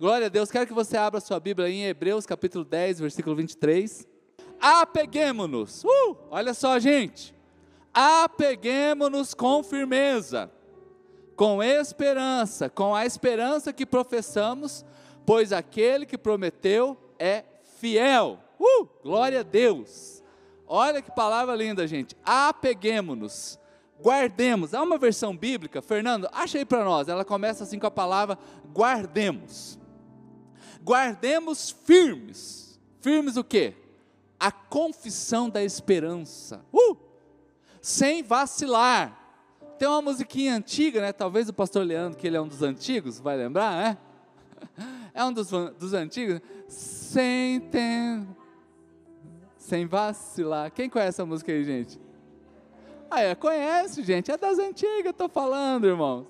Glória 0.00 0.26
a 0.26 0.30
Deus. 0.30 0.48
Quero 0.48 0.64
que 0.64 0.72
você 0.72 0.96
abra 0.96 1.18
sua 1.18 1.40
Bíblia 1.40 1.68
em 1.68 1.86
Hebreus 1.86 2.24
capítulo 2.24 2.64
10, 2.64 3.00
versículo 3.00 3.34
23. 3.34 4.06
Apeguemos-nos. 4.60 5.82
Uh, 5.82 6.16
olha 6.30 6.54
só, 6.54 6.78
gente. 6.78 7.34
Apeguemos-nos 7.92 9.34
com 9.34 9.60
firmeza, 9.60 10.52
com 11.34 11.60
esperança, 11.60 12.70
com 12.70 12.94
a 12.94 13.04
esperança 13.04 13.72
que 13.72 13.84
professamos, 13.84 14.84
pois 15.26 15.52
aquele 15.52 16.06
que 16.06 16.16
prometeu 16.16 16.96
é 17.18 17.42
fiel. 17.80 18.38
Uh, 18.56 18.86
glória 19.02 19.40
a 19.40 19.42
Deus. 19.42 20.22
Olha 20.64 21.02
que 21.02 21.10
palavra 21.10 21.56
linda, 21.56 21.88
gente. 21.88 22.16
Apeguemos-nos 22.24 23.58
guardemos. 24.00 24.74
Há 24.74 24.80
uma 24.80 24.96
versão 24.96 25.36
bíblica, 25.36 25.82
Fernando, 25.82 26.28
acha 26.30 26.56
aí 26.56 26.64
para 26.64 26.84
nós. 26.84 27.08
Ela 27.08 27.24
começa 27.24 27.64
assim 27.64 27.80
com 27.80 27.86
a 27.88 27.90
palavra 27.90 28.38
guardemos 28.72 29.76
guardemos 30.88 31.70
firmes. 31.70 32.80
Firmes 33.02 33.36
o 33.36 33.44
quê? 33.44 33.74
A 34.40 34.50
confissão 34.50 35.50
da 35.50 35.62
esperança. 35.62 36.64
Uh! 36.72 36.96
Sem 37.82 38.22
vacilar. 38.22 39.14
Tem 39.78 39.86
uma 39.86 40.00
musiquinha 40.00 40.56
antiga, 40.56 41.02
né? 41.02 41.12
Talvez 41.12 41.46
o 41.46 41.52
pastor 41.52 41.84
Leandro, 41.84 42.18
que 42.18 42.26
ele 42.26 42.38
é 42.38 42.40
um 42.40 42.48
dos 42.48 42.62
antigos, 42.62 43.20
vai 43.20 43.36
lembrar, 43.36 43.76
né? 43.76 43.98
É 45.14 45.24
um 45.24 45.32
dos, 45.32 45.50
dos 45.50 45.94
antigos. 45.94 46.40
Sem 46.68 47.60
tem... 47.60 48.26
Sem 49.56 49.84
vacilar. 49.84 50.70
Quem 50.70 50.88
conhece 50.88 51.08
essa 51.08 51.26
música 51.26 51.50
aí, 51.50 51.64
gente? 51.64 52.00
Ah, 53.10 53.20
é, 53.20 53.34
conhece, 53.34 54.04
gente. 54.04 54.30
É 54.30 54.36
das 54.36 54.58
antigas, 54.58 55.10
estou 55.10 55.28
falando, 55.28 55.88
irmãos. 55.88 56.26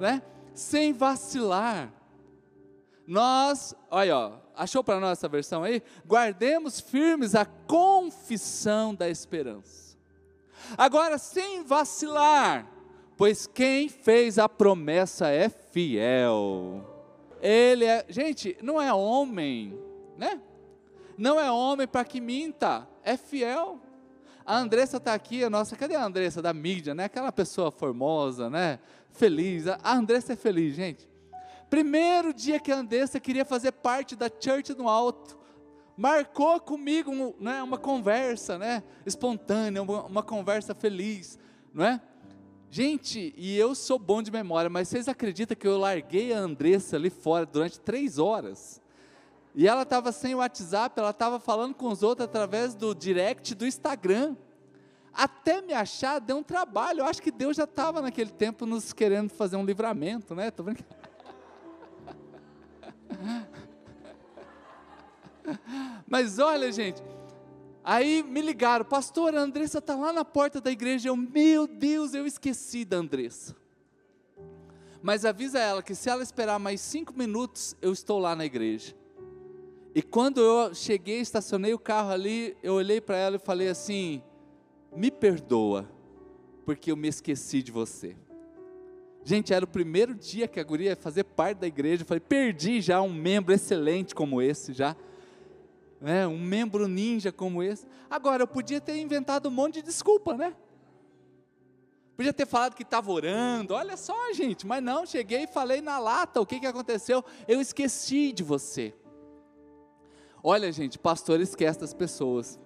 Né? 0.00 0.22
Sem 0.54 0.94
vacilar 0.94 1.92
nós, 3.06 3.74
olha, 3.90 4.16
ó, 4.16 4.32
achou 4.56 4.82
para 4.84 5.00
nós 5.00 5.18
essa 5.18 5.28
versão 5.28 5.62
aí? 5.62 5.82
Guardemos 6.06 6.80
firmes 6.80 7.34
a 7.34 7.44
confissão 7.44 8.94
da 8.94 9.08
esperança. 9.08 9.96
Agora, 10.78 11.18
sem 11.18 11.64
vacilar, 11.64 12.66
pois 13.16 13.46
quem 13.46 13.88
fez 13.88 14.38
a 14.38 14.48
promessa 14.48 15.28
é 15.28 15.48
fiel. 15.48 16.88
Ele 17.40 17.84
é, 17.84 18.06
gente, 18.08 18.56
não 18.62 18.80
é 18.80 18.92
homem, 18.94 19.78
né? 20.16 20.40
Não 21.18 21.38
é 21.38 21.50
homem 21.50 21.86
para 21.86 22.04
que 22.04 22.20
minta, 22.20 22.88
é 23.02 23.16
fiel. 23.16 23.80
A 24.44 24.58
Andressa 24.58 24.96
está 24.96 25.14
aqui, 25.14 25.44
a 25.44 25.50
nossa, 25.50 25.76
cadê 25.76 25.94
a 25.94 26.04
Andressa 26.04 26.40
da 26.40 26.52
mídia, 26.52 26.94
né? 26.94 27.04
Aquela 27.04 27.32
pessoa 27.32 27.70
formosa, 27.70 28.48
né? 28.48 28.78
Feliz. 29.10 29.66
A 29.66 29.94
Andressa 29.94 30.32
é 30.32 30.36
feliz, 30.36 30.74
gente. 30.74 31.11
Primeiro 31.72 32.34
dia 32.34 32.60
que 32.60 32.70
a 32.70 32.76
Andressa 32.76 33.18
queria 33.18 33.46
fazer 33.46 33.72
parte 33.72 34.14
da 34.14 34.28
Church 34.28 34.74
no 34.74 34.90
Alto, 34.90 35.38
marcou 35.96 36.60
comigo 36.60 37.34
né, 37.40 37.62
uma 37.62 37.78
conversa 37.78 38.58
né, 38.58 38.82
espontânea, 39.06 39.82
uma, 39.82 40.02
uma 40.02 40.22
conversa 40.22 40.74
feliz, 40.74 41.38
não 41.72 41.86
é? 41.86 41.98
Gente, 42.70 43.32
e 43.38 43.56
eu 43.56 43.74
sou 43.74 43.98
bom 43.98 44.22
de 44.22 44.30
memória, 44.30 44.68
mas 44.68 44.88
vocês 44.88 45.08
acreditam 45.08 45.56
que 45.56 45.66
eu 45.66 45.78
larguei 45.78 46.34
a 46.34 46.40
Andressa 46.40 46.96
ali 46.96 47.08
fora 47.08 47.46
durante 47.46 47.80
três 47.80 48.18
horas? 48.18 48.78
E 49.54 49.66
ela 49.66 49.80
estava 49.80 50.12
sem 50.12 50.34
WhatsApp, 50.34 51.00
ela 51.00 51.08
estava 51.08 51.40
falando 51.40 51.74
com 51.74 51.88
os 51.88 52.02
outros 52.02 52.28
através 52.28 52.74
do 52.74 52.94
direct 52.94 53.54
do 53.54 53.66
Instagram. 53.66 54.36
Até 55.10 55.62
me 55.62 55.72
achar 55.72 56.18
deu 56.18 56.36
um 56.36 56.42
trabalho. 56.42 57.00
Eu 57.00 57.06
acho 57.06 57.22
que 57.22 57.30
Deus 57.30 57.56
já 57.56 57.64
estava 57.64 58.02
naquele 58.02 58.30
tempo 58.30 58.66
nos 58.66 58.92
querendo 58.92 59.30
fazer 59.30 59.56
um 59.56 59.64
livramento, 59.64 60.34
né? 60.34 60.50
Tô 60.50 60.62
brincando. 60.62 61.11
Mas 66.06 66.38
olha, 66.38 66.70
gente, 66.70 67.02
aí 67.82 68.22
me 68.22 68.40
ligaram, 68.40 68.84
pastor, 68.84 69.34
a 69.34 69.40
Andressa 69.40 69.78
está 69.78 69.94
lá 69.96 70.12
na 70.12 70.24
porta 70.24 70.60
da 70.60 70.70
igreja. 70.70 71.08
Eu, 71.08 71.16
meu 71.16 71.66
Deus, 71.66 72.14
eu 72.14 72.26
esqueci 72.26 72.84
da 72.84 72.98
Andressa. 72.98 73.56
Mas 75.02 75.24
avisa 75.24 75.58
ela 75.58 75.82
que 75.82 75.94
se 75.94 76.08
ela 76.08 76.22
esperar 76.22 76.58
mais 76.58 76.80
cinco 76.80 77.12
minutos, 77.16 77.76
eu 77.82 77.92
estou 77.92 78.20
lá 78.20 78.36
na 78.36 78.44
igreja. 78.44 78.94
E 79.94 80.00
quando 80.00 80.40
eu 80.40 80.74
cheguei, 80.74 81.20
estacionei 81.20 81.74
o 81.74 81.78
carro 81.78 82.10
ali, 82.10 82.56
eu 82.62 82.74
olhei 82.74 83.00
para 83.00 83.16
ela 83.16 83.36
e 83.36 83.38
falei 83.38 83.68
assim: 83.68 84.22
me 84.94 85.10
perdoa, 85.10 85.90
porque 86.64 86.92
eu 86.92 86.96
me 86.96 87.08
esqueci 87.08 87.62
de 87.62 87.72
você. 87.72 88.16
Gente, 89.24 89.54
era 89.54 89.64
o 89.64 89.68
primeiro 89.68 90.14
dia 90.14 90.48
que 90.48 90.58
a 90.58 90.64
guria 90.64 90.90
ia 90.90 90.96
fazer 90.96 91.24
parte 91.24 91.58
da 91.58 91.66
igreja. 91.66 92.02
Eu 92.02 92.06
falei, 92.06 92.20
perdi 92.20 92.80
já 92.80 93.00
um 93.00 93.12
membro 93.12 93.54
excelente 93.54 94.14
como 94.14 94.42
esse, 94.42 94.72
já. 94.72 94.96
Né? 96.00 96.26
Um 96.26 96.38
membro 96.38 96.88
ninja 96.88 97.30
como 97.30 97.62
esse. 97.62 97.86
Agora, 98.10 98.42
eu 98.42 98.48
podia 98.48 98.80
ter 98.80 98.96
inventado 98.96 99.48
um 99.48 99.52
monte 99.52 99.74
de 99.74 99.82
desculpa, 99.82 100.34
né? 100.34 100.54
Podia 102.16 102.32
ter 102.32 102.46
falado 102.46 102.74
que 102.74 102.82
estava 102.82 103.10
orando, 103.10 103.74
olha 103.74 103.96
só, 103.96 104.14
gente, 104.32 104.66
mas 104.66 104.82
não, 104.82 105.06
cheguei 105.06 105.44
e 105.44 105.46
falei 105.46 105.80
na 105.80 105.98
lata, 105.98 106.40
o 106.40 106.46
que, 106.46 106.60
que 106.60 106.66
aconteceu? 106.66 107.24
Eu 107.48 107.60
esqueci 107.60 108.32
de 108.32 108.42
você. 108.42 108.94
Olha, 110.42 110.70
gente, 110.72 110.98
pastor 110.98 111.40
esquece 111.40 111.80
das 111.80 111.94
pessoas. 111.94 112.60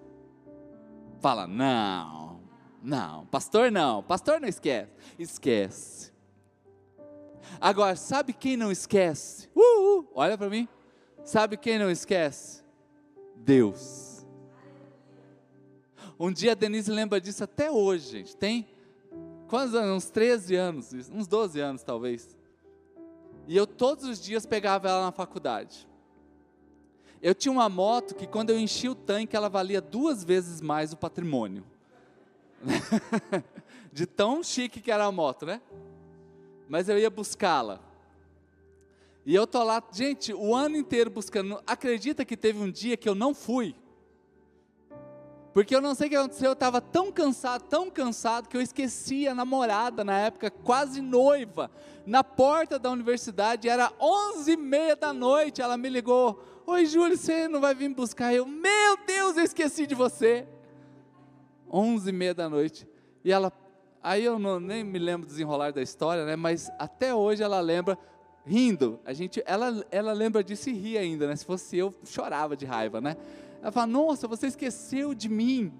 Fala, 1.20 1.46
não, 1.46 2.40
não, 2.82 3.26
pastor 3.26 3.70
não, 3.70 4.02
pastor 4.02 4.40
não 4.40 4.48
esquece. 4.48 4.90
Esquece. 5.18 6.15
Agora, 7.60 7.96
sabe 7.96 8.32
quem 8.32 8.56
não 8.56 8.70
esquece? 8.70 9.48
Uh, 9.54 10.00
uh, 10.00 10.08
olha 10.14 10.36
para 10.36 10.48
mim. 10.48 10.68
Sabe 11.24 11.56
quem 11.56 11.78
não 11.78 11.90
esquece? 11.90 12.62
Deus. 13.34 14.24
Um 16.18 16.32
dia 16.32 16.52
a 16.52 16.54
Denise 16.54 16.90
lembra 16.90 17.20
disso 17.20 17.44
até 17.44 17.70
hoje, 17.70 18.10
gente. 18.10 18.36
Tem 18.36 18.66
quantos 19.48 19.74
anos? 19.74 20.04
Uns 20.04 20.10
13 20.10 20.54
anos, 20.54 20.92
uns 21.12 21.26
12 21.26 21.60
anos 21.60 21.82
talvez. 21.82 22.36
E 23.46 23.56
eu 23.56 23.66
todos 23.66 24.04
os 24.04 24.20
dias 24.20 24.46
pegava 24.46 24.88
ela 24.88 25.02
na 25.02 25.12
faculdade. 25.12 25.86
Eu 27.22 27.34
tinha 27.34 27.52
uma 27.52 27.68
moto 27.68 28.14
que 28.14 28.26
quando 28.26 28.50
eu 28.50 28.58
enchia 28.58 28.90
o 28.90 28.94
tanque, 28.94 29.36
ela 29.36 29.48
valia 29.48 29.80
duas 29.80 30.22
vezes 30.22 30.60
mais 30.60 30.92
o 30.92 30.96
patrimônio. 30.96 31.64
De 33.92 34.06
tão 34.06 34.42
chique 34.42 34.80
que 34.80 34.90
era 34.90 35.04
a 35.04 35.12
moto, 35.12 35.46
né? 35.46 35.60
Mas 36.68 36.88
eu 36.88 36.98
ia 36.98 37.10
buscá-la. 37.10 37.80
E 39.24 39.34
eu 39.34 39.46
tô 39.46 39.62
lá, 39.62 39.82
gente, 39.92 40.32
o 40.32 40.54
ano 40.54 40.76
inteiro 40.76 41.10
buscando. 41.10 41.60
Acredita 41.66 42.24
que 42.24 42.36
teve 42.36 42.60
um 42.60 42.70
dia 42.70 42.96
que 42.96 43.08
eu 43.08 43.14
não 43.14 43.34
fui? 43.34 43.74
Porque 45.52 45.74
eu 45.74 45.80
não 45.80 45.94
sei 45.94 46.06
o 46.06 46.10
que 46.10 46.16
aconteceu, 46.16 46.50
eu 46.50 46.52
estava 46.52 46.82
tão 46.82 47.10
cansado, 47.10 47.62
tão 47.62 47.90
cansado, 47.90 48.46
que 48.46 48.56
eu 48.56 48.60
esqueci 48.60 49.26
a 49.26 49.34
namorada 49.34 50.04
na 50.04 50.18
época, 50.18 50.50
quase 50.50 51.00
noiva, 51.00 51.70
na 52.04 52.22
porta 52.22 52.78
da 52.78 52.90
universidade, 52.90 53.66
era 53.66 53.90
onze 53.98 54.52
e 54.52 54.56
meia 54.56 54.94
da 54.94 55.14
noite, 55.14 55.62
ela 55.62 55.78
me 55.78 55.88
ligou, 55.88 56.38
oi 56.66 56.84
Júlio, 56.84 57.16
você 57.16 57.48
não 57.48 57.58
vai 57.58 57.74
vir 57.74 57.88
buscar? 57.88 58.34
Eu, 58.34 58.44
meu 58.44 58.98
Deus, 59.06 59.38
eu 59.38 59.44
esqueci 59.44 59.86
de 59.86 59.94
você. 59.94 60.46
Onze 61.72 62.10
e 62.10 62.12
meia 62.12 62.34
da 62.34 62.50
noite. 62.50 62.86
E 63.24 63.32
ela, 63.32 63.50
Aí 64.06 64.24
eu 64.24 64.38
não, 64.38 64.60
nem 64.60 64.84
me 64.84 65.00
lembro 65.00 65.26
desenrolar 65.26 65.72
da 65.72 65.82
história, 65.82 66.24
né? 66.24 66.36
Mas 66.36 66.70
até 66.78 67.12
hoje 67.12 67.42
ela 67.42 67.58
lembra 67.58 67.98
rindo. 68.44 69.00
A 69.04 69.12
gente, 69.12 69.42
ela, 69.44 69.84
ela 69.90 70.12
lembra 70.12 70.44
disso 70.44 70.70
e 70.70 70.72
ri 70.72 70.96
ainda, 70.96 71.26
né? 71.26 71.34
Se 71.34 71.44
fosse 71.44 71.76
eu, 71.76 71.92
chorava 72.04 72.56
de 72.56 72.64
raiva, 72.64 73.00
né? 73.00 73.16
Ela 73.60 73.72
fala: 73.72 73.88
Nossa, 73.88 74.28
você 74.28 74.46
esqueceu 74.46 75.12
de 75.12 75.28
mim. 75.28 75.72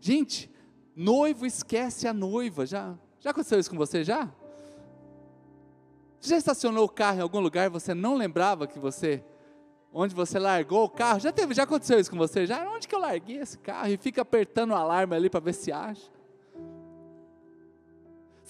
Gente, 0.00 0.48
noivo 0.94 1.44
esquece 1.44 2.06
a 2.06 2.12
noiva. 2.12 2.64
Já, 2.64 2.96
já 3.18 3.30
aconteceu 3.30 3.58
isso 3.58 3.68
com 3.68 3.76
você 3.76 4.04
já? 4.04 4.30
Já 6.20 6.36
estacionou 6.36 6.84
o 6.84 6.88
carro 6.88 7.18
em 7.18 7.22
algum 7.22 7.40
lugar 7.40 7.66
e 7.66 7.68
você 7.68 7.92
não 7.94 8.14
lembrava 8.14 8.68
que 8.68 8.78
você 8.78 9.24
onde 9.92 10.14
você 10.14 10.38
largou 10.38 10.84
o 10.84 10.88
carro? 10.88 11.18
Já 11.18 11.32
teve, 11.32 11.52
já 11.52 11.64
aconteceu 11.64 11.98
isso 11.98 12.12
com 12.12 12.16
você? 12.16 12.46
Já 12.46 12.64
onde 12.70 12.86
que 12.86 12.94
eu 12.94 13.00
larguei 13.00 13.38
esse 13.38 13.58
carro 13.58 13.88
e 13.88 13.96
fica 13.96 14.22
apertando 14.22 14.70
o 14.70 14.76
alarme 14.76 15.16
ali 15.16 15.28
para 15.28 15.40
ver 15.40 15.54
se 15.54 15.72
acha? 15.72 16.19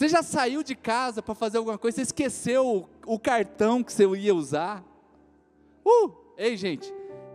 Você 0.00 0.08
já 0.08 0.22
saiu 0.22 0.62
de 0.62 0.74
casa 0.74 1.20
para 1.20 1.34
fazer 1.34 1.58
alguma 1.58 1.76
coisa, 1.76 1.96
você 1.96 2.02
esqueceu 2.04 2.66
o, 2.66 2.88
o, 3.04 3.18
cartão 3.18 3.84
que 3.84 3.92
você 3.92 4.06
ia 4.16 4.34
usar? 4.34 4.82
Uh! 5.84 6.10
Ei, 6.38 6.56
gente, 6.56 6.90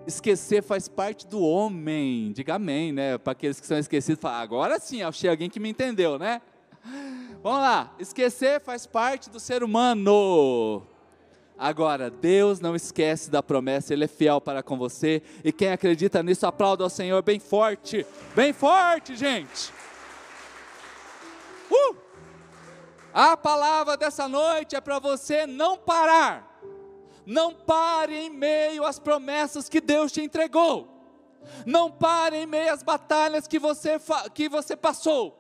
esquecer 0.08 0.64
faz 0.64 0.88
parte 0.88 1.28
do 1.28 1.44
homem. 1.44 2.32
Diga 2.32 2.56
amém, 2.56 2.92
né? 2.92 3.20
Para 3.20 3.34
aqueles 3.34 3.60
que 3.60 3.68
são 3.68 3.78
esquecidos, 3.78 4.20
fala, 4.20 4.40
agora 4.40 4.80
sim, 4.80 5.04
achei 5.04 5.30
alguém 5.30 5.48
que 5.48 5.60
me 5.60 5.70
entendeu, 5.70 6.18
né? 6.18 6.42
Vamos 7.44 7.60
lá, 7.60 7.94
esquecer 8.00 8.60
faz 8.60 8.88
parte 8.88 9.30
do 9.30 9.40
ser 9.40 9.64
humano. 9.64 10.82
Agora, 11.60 12.10
Deus 12.10 12.60
não 12.60 12.76
esquece 12.76 13.30
da 13.30 13.44
promessa, 13.44 13.94
Ele 13.94 14.06
é 14.06 14.08
fiel 14.08 14.42
para 14.42 14.64
com 14.64 14.76
você. 14.76 15.22
E 15.44 15.52
quem 15.52 15.72
acredita 15.72 16.24
nisso, 16.24 16.48
aplauda 16.48 16.84
ao 16.84 16.90
Senhor 16.90 17.22
bem 17.22 17.40
forte, 17.40 18.04
bem 18.36 18.52
forte, 18.52 19.16
gente. 19.16 19.72
Uh! 21.70 22.05
A 23.18 23.38
palavra 23.38 23.96
dessa 23.96 24.28
noite 24.28 24.76
é 24.76 24.82
para 24.82 25.00
você 25.00 25.48
não 25.48 25.78
parar, 25.78 26.60
Não 27.26 27.54
pare 27.54 28.14
em 28.14 28.30
meio 28.30 28.84
às 28.84 29.00
promessas 29.00 29.70
que 29.70 29.80
Deus 29.80 30.12
te 30.12 30.22
entregou. 30.22 30.88
Não 31.66 31.90
pare 31.90 32.36
em 32.36 32.46
meio 32.46 32.74
às 32.74 32.84
batalhas 32.84 33.48
que 33.48 33.58
você, 33.58 33.98
que 34.34 34.50
você 34.50 34.76
passou. 34.76 35.34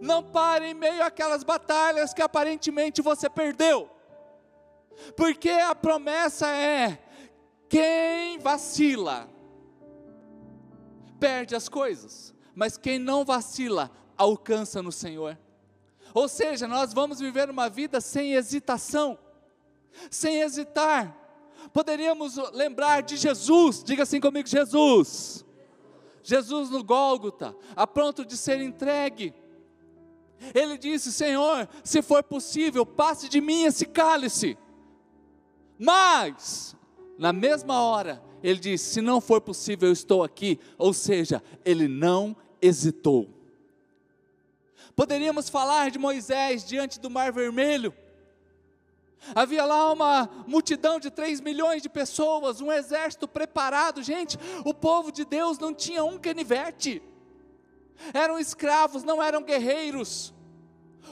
Não 0.00 0.22
pare 0.22 0.66
em 0.66 0.74
meio 0.74 1.02
àquelas 1.02 1.42
batalhas 1.42 2.12
que 2.12 2.20
aparentemente 2.20 3.00
você 3.00 3.28
perdeu. 3.28 3.90
Porque 5.16 5.48
a 5.50 5.74
promessa 5.74 6.46
é: 6.48 7.02
quem 7.70 8.38
vacila, 8.38 9.28
perde 11.18 11.56
as 11.56 11.70
coisas, 11.70 12.34
mas 12.54 12.76
quem 12.76 12.98
não 12.98 13.24
vacila, 13.24 13.90
alcança 14.16 14.82
no 14.82 14.92
Senhor. 14.92 15.38
Ou 16.14 16.28
seja, 16.28 16.68
nós 16.68 16.92
vamos 16.92 17.20
viver 17.20 17.48
uma 17.48 17.68
vida 17.68 18.00
sem 18.00 18.34
hesitação, 18.34 19.18
sem 20.10 20.40
hesitar. 20.40 21.16
Poderíamos 21.72 22.36
lembrar 22.52 23.02
de 23.02 23.16
Jesus, 23.16 23.82
diga 23.82 24.02
assim 24.02 24.20
comigo: 24.20 24.48
Jesus. 24.48 25.44
Jesus 26.22 26.70
no 26.70 26.84
Gólgota, 26.84 27.54
a 27.74 27.86
pronto 27.86 28.24
de 28.24 28.36
ser 28.36 28.60
entregue. 28.60 29.34
Ele 30.54 30.76
disse: 30.76 31.12
Senhor, 31.12 31.68
se 31.82 32.02
for 32.02 32.22
possível, 32.22 32.84
passe 32.84 33.28
de 33.28 33.40
mim 33.40 33.64
esse 33.64 33.86
cálice. 33.86 34.56
Mas, 35.78 36.76
na 37.18 37.32
mesma 37.32 37.82
hora, 37.82 38.22
ele 38.42 38.58
disse: 38.58 38.94
Se 38.94 39.00
não 39.00 39.20
for 39.20 39.40
possível, 39.40 39.88
eu 39.88 39.92
estou 39.92 40.22
aqui. 40.22 40.58
Ou 40.78 40.92
seja, 40.92 41.42
ele 41.64 41.88
não 41.88 42.36
hesitou. 42.60 43.28
Poderíamos 45.02 45.48
falar 45.48 45.90
de 45.90 45.98
Moisés 45.98 46.64
diante 46.64 47.00
do 47.00 47.10
Mar 47.10 47.32
Vermelho. 47.32 47.92
Havia 49.34 49.64
lá 49.64 49.92
uma 49.92 50.30
multidão 50.46 51.00
de 51.00 51.10
3 51.10 51.40
milhões 51.40 51.82
de 51.82 51.88
pessoas, 51.88 52.60
um 52.60 52.70
exército 52.70 53.26
preparado. 53.26 54.00
Gente, 54.00 54.38
o 54.64 54.72
povo 54.72 55.10
de 55.10 55.24
Deus 55.24 55.58
não 55.58 55.74
tinha 55.74 56.04
um 56.04 56.20
canivete. 56.20 57.02
Eram 58.14 58.38
escravos, 58.38 59.02
não 59.02 59.20
eram 59.20 59.42
guerreiros. 59.42 60.32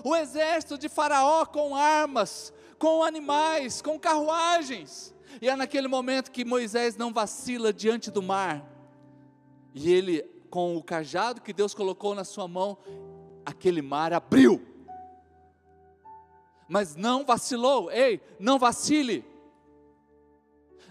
O 0.05 0.15
exército 0.15 0.79
de 0.79 0.89
Faraó 0.89 1.45
com 1.45 1.75
armas, 1.75 2.53
com 2.79 3.03
animais, 3.03 3.83
com 3.83 3.99
carruagens. 3.99 5.13
E 5.43 5.49
é 5.49 5.57
naquele 5.57 5.89
momento 5.89 6.31
que 6.31 6.45
Moisés 6.45 6.97
não 6.97 7.13
vacila 7.13 7.73
diante 7.73 8.09
do 8.09 8.23
mar. 8.23 8.65
E 9.75 9.93
ele, 9.93 10.23
com 10.49 10.77
o 10.77 10.83
cajado 10.83 11.41
que 11.41 11.53
Deus 11.53 11.75
colocou 11.75 12.15
na 12.15 12.23
sua 12.23 12.47
mão, 12.47 12.79
aquele 13.51 13.83
mar 13.83 14.13
abriu. 14.13 14.67
Mas 16.69 16.95
não 16.97 17.25
vacilou, 17.25 17.91
ei, 17.91 18.21
não 18.39 18.59
vacile. 18.59 19.25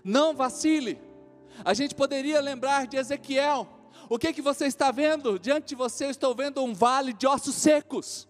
Não 0.04 0.36
vacile. 0.36 1.00
A 1.64 1.74
gente 1.74 1.96
poderia 1.96 2.40
lembrar 2.42 2.88
de 2.88 2.98
Ezequiel. 2.98 3.68
O 4.10 4.18
que 4.18 4.34
que 4.34 4.42
você 4.42 4.66
está 4.66 4.92
vendo? 4.92 5.40
Diante 5.40 5.70
de 5.70 5.76
você 5.76 6.06
eu 6.06 6.10
estou 6.10 6.34
vendo 6.36 6.64
um 6.64 6.74
vale 6.74 7.14
de 7.14 7.28
ossos 7.28 7.56
secos. 7.56 8.28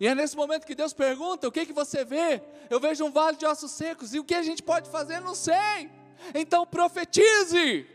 E 0.00 0.06
é 0.06 0.14
nesse 0.14 0.36
momento 0.36 0.66
que 0.66 0.74
Deus 0.74 0.92
pergunta: 0.92 1.48
o 1.48 1.52
que, 1.52 1.66
que 1.66 1.72
você 1.72 2.04
vê? 2.04 2.42
Eu 2.68 2.80
vejo 2.80 3.04
um 3.04 3.10
vale 3.10 3.36
de 3.36 3.46
ossos 3.46 3.70
secos, 3.70 4.14
e 4.14 4.18
o 4.18 4.24
que 4.24 4.34
a 4.34 4.42
gente 4.42 4.62
pode 4.62 4.90
fazer? 4.90 5.20
Não 5.20 5.34
sei. 5.34 5.90
Então 6.34 6.66
profetize. 6.66 7.86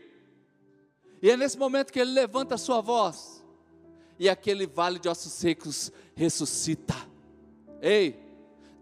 E 1.22 1.30
é 1.30 1.36
nesse 1.36 1.58
momento 1.58 1.92
que 1.92 1.98
ele 1.98 2.12
levanta 2.12 2.54
a 2.54 2.58
sua 2.58 2.80
voz, 2.80 3.39
e 4.20 4.28
aquele 4.28 4.66
vale 4.66 4.98
de 4.98 5.08
ossos 5.08 5.32
secos 5.32 5.90
ressuscita. 6.14 6.94
Ei, 7.80 8.22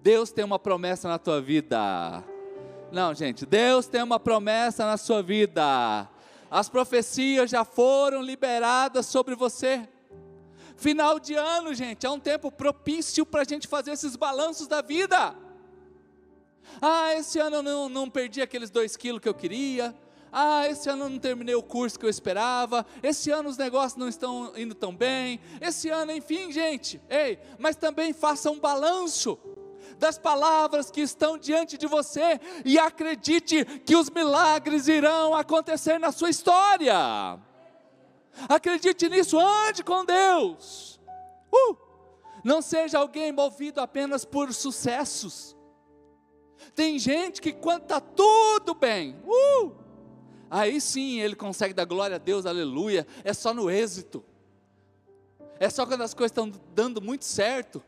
Deus 0.02 0.32
tem 0.32 0.44
uma 0.44 0.58
promessa 0.58 1.06
na 1.06 1.16
tua 1.16 1.40
vida. 1.40 2.24
Não, 2.90 3.14
gente, 3.14 3.46
Deus 3.46 3.86
tem 3.86 4.02
uma 4.02 4.18
promessa 4.18 4.84
na 4.84 4.96
sua 4.96 5.22
vida. 5.22 6.10
As 6.50 6.68
profecias 6.68 7.48
já 7.48 7.64
foram 7.64 8.20
liberadas 8.20 9.06
sobre 9.06 9.36
você. 9.36 9.88
Final 10.76 11.20
de 11.20 11.34
ano, 11.34 11.72
gente, 11.72 12.04
é 12.04 12.10
um 12.10 12.18
tempo 12.18 12.50
propício 12.50 13.24
para 13.24 13.42
a 13.42 13.44
gente 13.44 13.68
fazer 13.68 13.92
esses 13.92 14.16
balanços 14.16 14.66
da 14.66 14.82
vida. 14.82 15.36
Ah, 16.82 17.14
esse 17.14 17.38
ano 17.38 17.56
eu 17.56 17.62
não, 17.62 17.88
não 17.88 18.10
perdi 18.10 18.42
aqueles 18.42 18.70
dois 18.70 18.96
quilos 18.96 19.20
que 19.20 19.28
eu 19.28 19.34
queria. 19.34 19.94
Ah, 20.32 20.66
esse 20.68 20.88
ano 20.88 21.04
eu 21.04 21.10
não 21.10 21.18
terminei 21.18 21.54
o 21.54 21.62
curso 21.62 21.98
que 21.98 22.04
eu 22.04 22.10
esperava. 22.10 22.84
Esse 23.02 23.30
ano 23.30 23.48
os 23.48 23.56
negócios 23.56 23.96
não 23.96 24.08
estão 24.08 24.52
indo 24.56 24.74
tão 24.74 24.94
bem. 24.94 25.40
Esse 25.60 25.88
ano, 25.88 26.12
enfim, 26.12 26.52
gente. 26.52 27.00
Ei, 27.08 27.38
mas 27.58 27.76
também 27.76 28.12
faça 28.12 28.50
um 28.50 28.58
balanço 28.58 29.38
das 29.98 30.18
palavras 30.18 30.90
que 30.90 31.00
estão 31.00 31.38
diante 31.38 31.76
de 31.76 31.86
você 31.86 32.40
e 32.64 32.78
acredite 32.78 33.64
que 33.64 33.96
os 33.96 34.10
milagres 34.10 34.86
irão 34.86 35.34
acontecer 35.34 35.98
na 35.98 36.12
sua 36.12 36.30
história. 36.30 37.38
Acredite 38.48 39.08
nisso, 39.08 39.38
ande 39.38 39.82
com 39.82 40.04
Deus. 40.04 41.00
Uh! 41.52 41.76
Não 42.44 42.62
seja 42.62 42.98
alguém 42.98 43.32
movido 43.32 43.80
apenas 43.80 44.24
por 44.24 44.52
sucessos. 44.54 45.56
Tem 46.74 46.98
gente 46.98 47.40
que 47.40 47.52
quando 47.52 47.82
está 47.82 48.00
tudo 48.00 48.74
bem, 48.74 49.16
uh! 49.24 49.87
Aí 50.50 50.80
sim 50.80 51.20
ele 51.20 51.34
consegue 51.34 51.74
dar 51.74 51.84
glória 51.84 52.16
a 52.16 52.18
Deus, 52.18 52.46
aleluia. 52.46 53.06
É 53.24 53.32
só 53.32 53.52
no 53.52 53.70
êxito. 53.70 54.24
É 55.60 55.68
só 55.68 55.84
quando 55.84 56.02
as 56.02 56.14
coisas 56.14 56.30
estão 56.30 56.50
dando 56.74 57.00
muito 57.00 57.24
certo. 57.24 57.82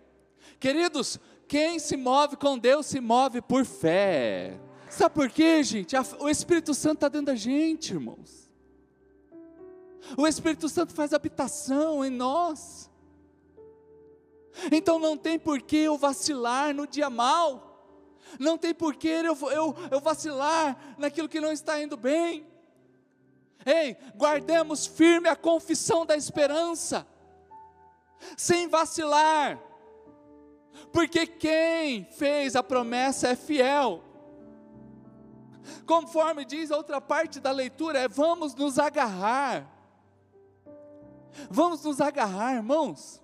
Queridos, 0.59 1.19
quem 1.47 1.79
se 1.79 1.97
move 1.97 2.37
com 2.37 2.59
Deus 2.59 2.87
se 2.87 3.01
move 3.01 3.41
por 3.41 3.65
fé. 3.65 4.61
Sabe 4.89 5.15
por 5.15 5.31
quê, 5.31 5.62
gente? 5.62 5.95
O 6.19 6.29
Espírito 6.29 6.75
Santo 6.75 6.95
está 6.95 7.09
dentro 7.09 7.27
da 7.27 7.35
gente, 7.35 7.93
irmãos. 7.93 8.51
O 10.17 10.27
Espírito 10.27 10.69
Santo 10.69 10.93
faz 10.93 11.12
habitação 11.12 12.05
em 12.05 12.11
nós. 12.11 12.91
Então 14.73 14.99
não 14.99 15.17
tem 15.17 15.39
por 15.39 15.62
que 15.62 15.77
eu 15.77 15.97
vacilar 15.97 16.75
no 16.75 16.87
dia 16.87 17.09
mal. 17.09 17.71
Não 18.39 18.59
tem 18.59 18.75
por 18.75 18.95
que 18.95 19.09
eu, 19.09 19.37
eu, 19.51 19.77
eu 19.91 20.01
vacilar 20.01 20.95
naquilo 20.99 21.29
que 21.29 21.41
não 21.41 21.53
está 21.53 21.81
indo 21.81 21.97
bem. 21.97 22.47
Ei, 23.65 23.97
guardemos 24.17 24.87
firme 24.87 25.29
a 25.29 25.37
confissão 25.37 26.07
da 26.07 26.17
esperança, 26.17 27.07
sem 28.37 28.69
vacilar, 28.69 29.59
porque 30.93 31.27
quem 31.27 32.05
fez 32.05 32.57
a 32.57 32.62
promessa 32.62 33.29
é 33.29 33.37
fiel. 33.37 34.03
Conforme 35.87 36.45
diz 36.45 36.71
a 36.71 36.77
outra 36.77 37.00
parte 37.00 37.38
da 37.38 37.50
leitura, 37.50 37.99
é 37.99 38.09
vamos 38.09 38.55
nos 38.55 38.79
agarrar 38.79 39.81
Vamos 41.50 41.83
nos 41.85 42.00
agarrar, 42.00 42.57
irmãos. 42.57 43.23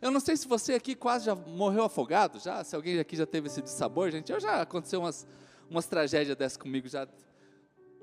Eu 0.00 0.10
não 0.10 0.20
sei 0.20 0.36
se 0.36 0.46
você 0.46 0.74
aqui 0.74 0.94
quase 0.94 1.26
já 1.26 1.34
morreu 1.34 1.84
afogado, 1.84 2.38
já, 2.38 2.62
se 2.62 2.76
alguém 2.76 2.98
aqui 3.00 3.16
já 3.16 3.26
teve 3.26 3.48
esse 3.48 3.60
dissabor, 3.60 4.10
gente. 4.10 4.30
Eu 4.30 4.38
já 4.38 4.62
aconteceu 4.62 5.00
umas, 5.00 5.26
umas 5.68 5.86
tragédias 5.86 6.36
dessas 6.36 6.56
comigo, 6.56 6.88
já 6.88 7.06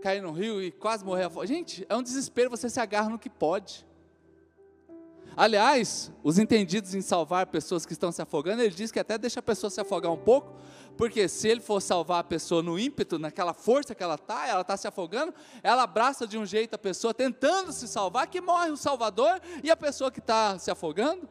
caí 0.06 0.22
no 0.22 0.32
rio 0.32 0.62
e 0.62 0.70
quase 0.70 1.04
morri 1.04 1.24
afogado. 1.24 1.48
Gente, 1.48 1.84
é 1.90 1.96
um 1.96 2.04
desespero, 2.04 2.48
você 2.48 2.70
se 2.70 2.80
agarra 2.80 3.10
no 3.10 3.18
que 3.18 3.28
pode. 3.28 3.84
Aliás, 5.36 6.12
os 6.24 6.38
entendidos 6.38 6.94
em 6.94 7.02
salvar 7.02 7.48
pessoas 7.48 7.88
que 7.88 7.94
estão 7.94 8.12
se 8.12 8.22
afogando, 8.22 8.62
ele 8.62 8.76
diz 8.76 8.92
que 8.92 9.00
até 9.00 9.18
deixa 9.18 9.40
a 9.40 9.44
pessoa 9.44 9.72
se 9.72 9.82
afogar 9.82 10.12
um 10.12 10.18
pouco, 10.18 10.54
porque 10.96 11.28
se 11.28 11.48
ele 11.48 11.60
for 11.60 11.82
salvar 11.82 12.20
a 12.20 12.24
pessoa 12.24 12.62
no 12.62 12.78
ímpeto, 12.78 13.18
naquela 13.18 13.52
força 13.52 13.96
que 13.96 14.04
ela 14.04 14.14
está, 14.14 14.48
ela 14.48 14.62
está 14.62 14.78
se 14.78 14.88
afogando, 14.88 15.34
ela 15.64 15.82
abraça 15.82 16.28
de 16.28 16.38
um 16.38 16.46
jeito 16.46 16.76
a 16.76 16.78
pessoa 16.78 17.12
tentando 17.12 17.74
se 17.74 17.88
salvar, 17.88 18.28
que 18.28 18.40
morre 18.40 18.70
o 18.70 18.78
Salvador 18.78 19.42
e 19.64 19.72
a 19.72 19.76
pessoa 19.76 20.12
que 20.12 20.20
está 20.20 20.60
se 20.60 20.70
afogando. 20.70 21.28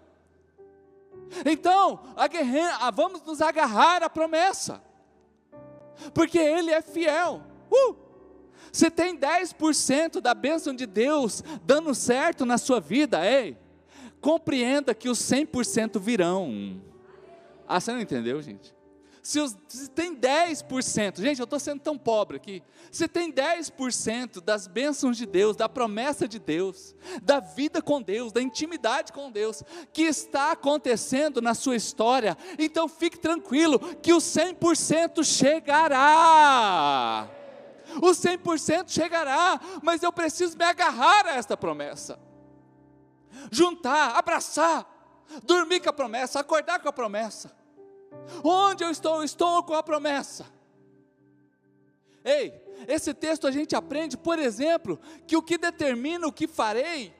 Então, 1.46 2.00
a 2.16 2.90
vamos 2.90 3.22
nos 3.22 3.40
agarrar 3.40 4.02
à 4.02 4.10
promessa, 4.10 4.82
porque 6.12 6.40
Ele 6.40 6.72
é 6.72 6.82
fiel. 6.82 7.40
Uh! 7.70 8.03
Você 8.72 8.90
tem 8.90 9.16
10% 9.16 10.20
da 10.20 10.34
bênção 10.34 10.74
de 10.74 10.86
Deus 10.86 11.44
dando 11.64 11.94
certo 11.94 12.44
na 12.44 12.58
sua 12.58 12.80
vida, 12.80 13.24
ei, 13.24 13.56
compreenda 14.20 14.94
que 14.94 15.08
os 15.08 15.18
100% 15.18 16.00
virão. 16.00 16.80
Ah, 17.68 17.80
você 17.80 17.92
não 17.92 18.00
entendeu, 18.00 18.40
gente? 18.42 18.74
Se, 19.24 19.40
os, 19.40 19.56
se 19.68 19.88
tem 19.88 20.14
10%, 20.14 21.22
gente, 21.22 21.40
eu 21.40 21.44
estou 21.44 21.58
sendo 21.58 21.80
tão 21.80 21.96
pobre 21.96 22.36
aqui. 22.36 22.62
Se 22.92 23.08
tem 23.08 23.32
10% 23.32 24.42
das 24.42 24.66
bênçãos 24.66 25.16
de 25.16 25.24
Deus, 25.24 25.56
da 25.56 25.66
promessa 25.66 26.28
de 26.28 26.38
Deus, 26.38 26.94
da 27.22 27.40
vida 27.40 27.80
com 27.80 28.02
Deus, 28.02 28.32
da 28.32 28.42
intimidade 28.42 29.14
com 29.14 29.30
Deus, 29.30 29.62
que 29.94 30.02
está 30.02 30.52
acontecendo 30.52 31.40
na 31.40 31.54
sua 31.54 31.74
história, 31.74 32.36
então 32.58 32.86
fique 32.86 33.18
tranquilo 33.18 33.78
que 33.78 34.12
o 34.12 34.18
100% 34.18 35.24
chegará. 35.24 37.26
O 37.96 38.10
100% 38.10 38.90
chegará, 38.90 39.60
mas 39.82 40.02
eu 40.02 40.12
preciso 40.12 40.56
me 40.56 40.64
agarrar 40.64 41.26
a 41.26 41.36
esta 41.36 41.56
promessa 41.56 42.18
juntar, 43.50 44.16
abraçar, 44.16 44.86
dormir 45.42 45.80
com 45.80 45.90
a 45.90 45.92
promessa, 45.92 46.40
acordar 46.40 46.80
com 46.80 46.88
a 46.88 46.92
promessa. 46.92 47.54
Onde 48.42 48.84
eu 48.84 48.90
estou? 48.90 49.22
Estou 49.22 49.62
com 49.62 49.74
a 49.74 49.82
promessa. 49.82 50.46
Ei, 52.24 52.54
esse 52.88 53.12
texto 53.12 53.46
a 53.46 53.50
gente 53.50 53.76
aprende, 53.76 54.16
por 54.16 54.38
exemplo, 54.38 54.98
que 55.26 55.36
o 55.36 55.42
que 55.42 55.58
determina 55.58 56.26
o 56.26 56.32
que 56.32 56.46
farei 56.46 57.14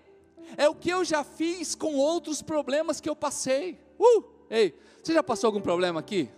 é 0.56 0.68
o 0.68 0.74
que 0.74 0.90
eu 0.90 1.04
já 1.04 1.24
fiz 1.24 1.74
com 1.74 1.96
outros 1.96 2.40
problemas 2.40 3.00
que 3.00 3.08
eu 3.08 3.16
passei. 3.16 3.78
Uh! 3.98 4.24
Ei, 4.48 4.74
você 5.02 5.12
já 5.12 5.22
passou 5.22 5.48
algum 5.48 5.60
problema 5.60 6.00
aqui? 6.00 6.30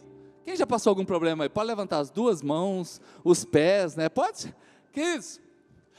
Quem 0.46 0.54
já 0.54 0.64
passou 0.64 0.92
algum 0.92 1.04
problema 1.04 1.42
aí? 1.42 1.48
Pode 1.48 1.66
levantar 1.66 1.98
as 1.98 2.08
duas 2.08 2.40
mãos, 2.40 3.00
os 3.24 3.44
pés, 3.44 3.96
né? 3.96 4.08
Pode? 4.08 4.54
Queridos, 4.92 5.40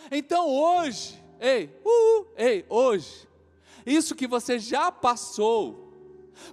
então 0.09 0.47
hoje, 0.49 1.21
ei, 1.37 1.69
uh, 1.83 2.25
ei, 2.37 2.65
hoje, 2.69 3.27
isso 3.85 4.15
que 4.15 4.25
você 4.25 4.57
já 4.57 4.89
passou, 4.89 5.91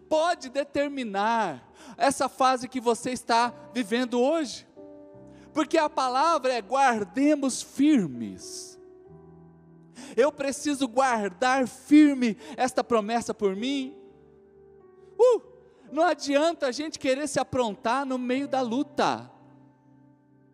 pode 0.09 0.49
determinar 0.49 1.73
essa 1.97 2.29
fase 2.29 2.69
que 2.69 2.81
você 2.81 3.13
está 3.13 3.55
vivendo 3.73 4.21
hoje. 4.21 4.67
Porque 5.53 5.79
a 5.79 5.89
palavra 5.89 6.53
é 6.53 6.61
guardemos 6.61 7.63
firmes. 7.63 8.77
Eu 10.17 10.33
preciso 10.33 10.89
guardar 10.89 11.69
firme 11.69 12.37
esta 12.57 12.83
promessa 12.83 13.33
por 13.33 13.55
mim. 13.55 13.97
Uh, 15.17 15.54
não 15.95 16.03
adianta 16.03 16.67
a 16.67 16.73
gente 16.73 16.99
querer 16.99 17.29
se 17.29 17.39
aprontar 17.39 18.05
no 18.05 18.19
meio 18.19 18.49
da 18.49 18.61
luta. 18.61 19.31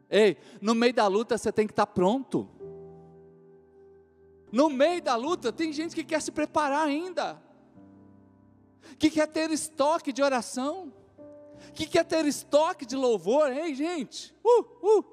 Ei, 0.08 0.36
no 0.60 0.74
meio 0.74 0.92
da 0.92 1.06
luta 1.06 1.38
você 1.38 1.50
tem 1.50 1.66
que 1.66 1.72
estar 1.72 1.86
pronto. 1.86 2.48
No 4.52 4.68
meio 4.68 5.00
da 5.00 5.16
luta 5.16 5.52
tem 5.52 5.72
gente 5.72 5.94
que 5.94 6.04
quer 6.04 6.20
se 6.20 6.30
preparar 6.30 6.86
ainda, 6.86 7.40
que 8.98 9.08
quer 9.10 9.28
ter 9.28 9.50
estoque 9.50 10.12
de 10.12 10.22
oração, 10.22 10.92
que 11.74 11.86
quer 11.86 12.04
ter 12.04 12.26
estoque 12.26 12.84
de 12.84 12.96
louvor. 12.96 13.50
Ei, 13.50 13.74
gente, 13.74 14.34
uh, 14.44 14.98
uh. 14.98 15.04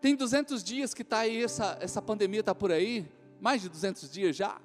Tem 0.00 0.16
200 0.16 0.64
dias 0.64 0.92
que 0.92 1.02
está 1.02 1.20
aí, 1.20 1.42
essa, 1.44 1.78
essa 1.80 2.02
pandemia 2.02 2.40
está 2.40 2.54
por 2.54 2.72
aí, 2.72 3.06
mais 3.40 3.62
de 3.62 3.68
200 3.68 4.10
dias 4.10 4.34
já. 4.34 4.60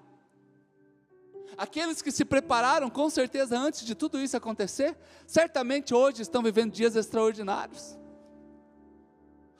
Aqueles 1.57 2.01
que 2.01 2.11
se 2.11 2.23
prepararam 2.23 2.89
com 2.89 3.09
certeza 3.09 3.57
antes 3.57 3.85
de 3.85 3.95
tudo 3.95 4.19
isso 4.19 4.37
acontecer, 4.37 4.97
certamente 5.25 5.93
hoje 5.93 6.21
estão 6.21 6.41
vivendo 6.41 6.71
dias 6.71 6.95
extraordinários. 6.95 7.97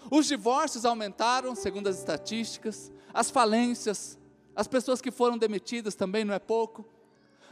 Os 0.10 0.26
divórcios 0.28 0.86
aumentaram, 0.86 1.54
segundo 1.56 1.88
as 1.88 1.98
estatísticas, 1.98 2.92
as 3.14 3.30
falências, 3.30 4.18
as 4.56 4.68
pessoas 4.68 5.02
que 5.02 5.12
foram 5.12 5.38
demitidas 5.38 5.96
também 5.96 6.24
não 6.24 6.34
é 6.34 6.40
pouco. 6.40 6.86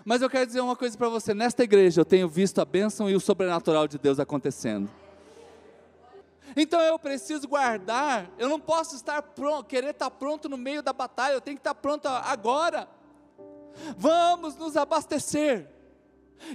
Mas 0.03 0.21
eu 0.21 0.29
quero 0.29 0.45
dizer 0.45 0.61
uma 0.61 0.75
coisa 0.75 0.97
para 0.97 1.09
você: 1.09 1.33
nesta 1.33 1.63
igreja 1.63 2.01
eu 2.01 2.05
tenho 2.05 2.29
visto 2.29 2.61
a 2.61 2.65
bênção 2.65 3.09
e 3.09 3.15
o 3.15 3.19
sobrenatural 3.19 3.87
de 3.87 3.97
Deus 3.97 4.19
acontecendo. 4.19 4.89
Então 6.55 6.79
eu 6.79 6.97
preciso 6.97 7.47
guardar, 7.47 8.31
eu 8.37 8.49
não 8.49 8.59
posso 8.59 8.95
estar 8.95 9.21
pronto, 9.21 9.65
querer 9.65 9.91
estar 9.91 10.09
pronto 10.09 10.47
no 10.47 10.57
meio 10.57 10.81
da 10.81 10.93
batalha, 10.93 11.33
eu 11.33 11.41
tenho 11.41 11.57
que 11.57 11.61
estar 11.61 11.75
pronto 11.75 12.07
agora. 12.07 12.87
Vamos 13.97 14.55
nos 14.55 14.75
abastecer 14.75 15.69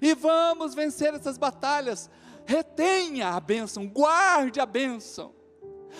e 0.01 0.15
vamos 0.15 0.75
vencer 0.75 1.15
essas 1.15 1.39
batalhas. 1.39 2.11
Retenha 2.45 3.29
a 3.29 3.41
bênção, 3.41 3.87
guarde 3.89 4.61
a 4.61 4.67
bênção. 4.67 5.35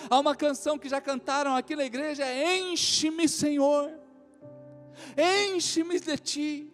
Há 0.09 0.19
uma 0.19 0.35
canção 0.35 0.77
que 0.77 0.89
já 0.89 0.99
cantaram 0.99 1.55
aqui 1.55 1.75
na 1.75 1.85
igreja: 1.85 2.25
é 2.25 2.59
Enche-me, 2.59 3.27
Senhor, 3.27 3.91
enche-me 5.17 5.99
de 5.99 6.17
ti. 6.17 6.73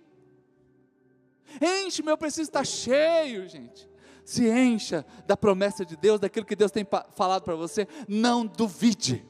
Enche-me, 1.62 2.12
eu 2.12 2.18
preciso 2.18 2.44
estar 2.44 2.66
cheio, 2.66 3.48
gente. 3.48 3.90
Se 4.24 4.48
encha 4.48 5.06
da 5.26 5.36
promessa 5.36 5.84
de 5.84 5.98
Deus, 5.98 6.20
daquilo 6.20 6.46
que 6.46 6.56
Deus 6.56 6.72
tem 6.72 6.86
falado 7.16 7.42
para 7.42 7.56
você, 7.56 7.88
não 8.08 8.46
duvide. 8.46 9.26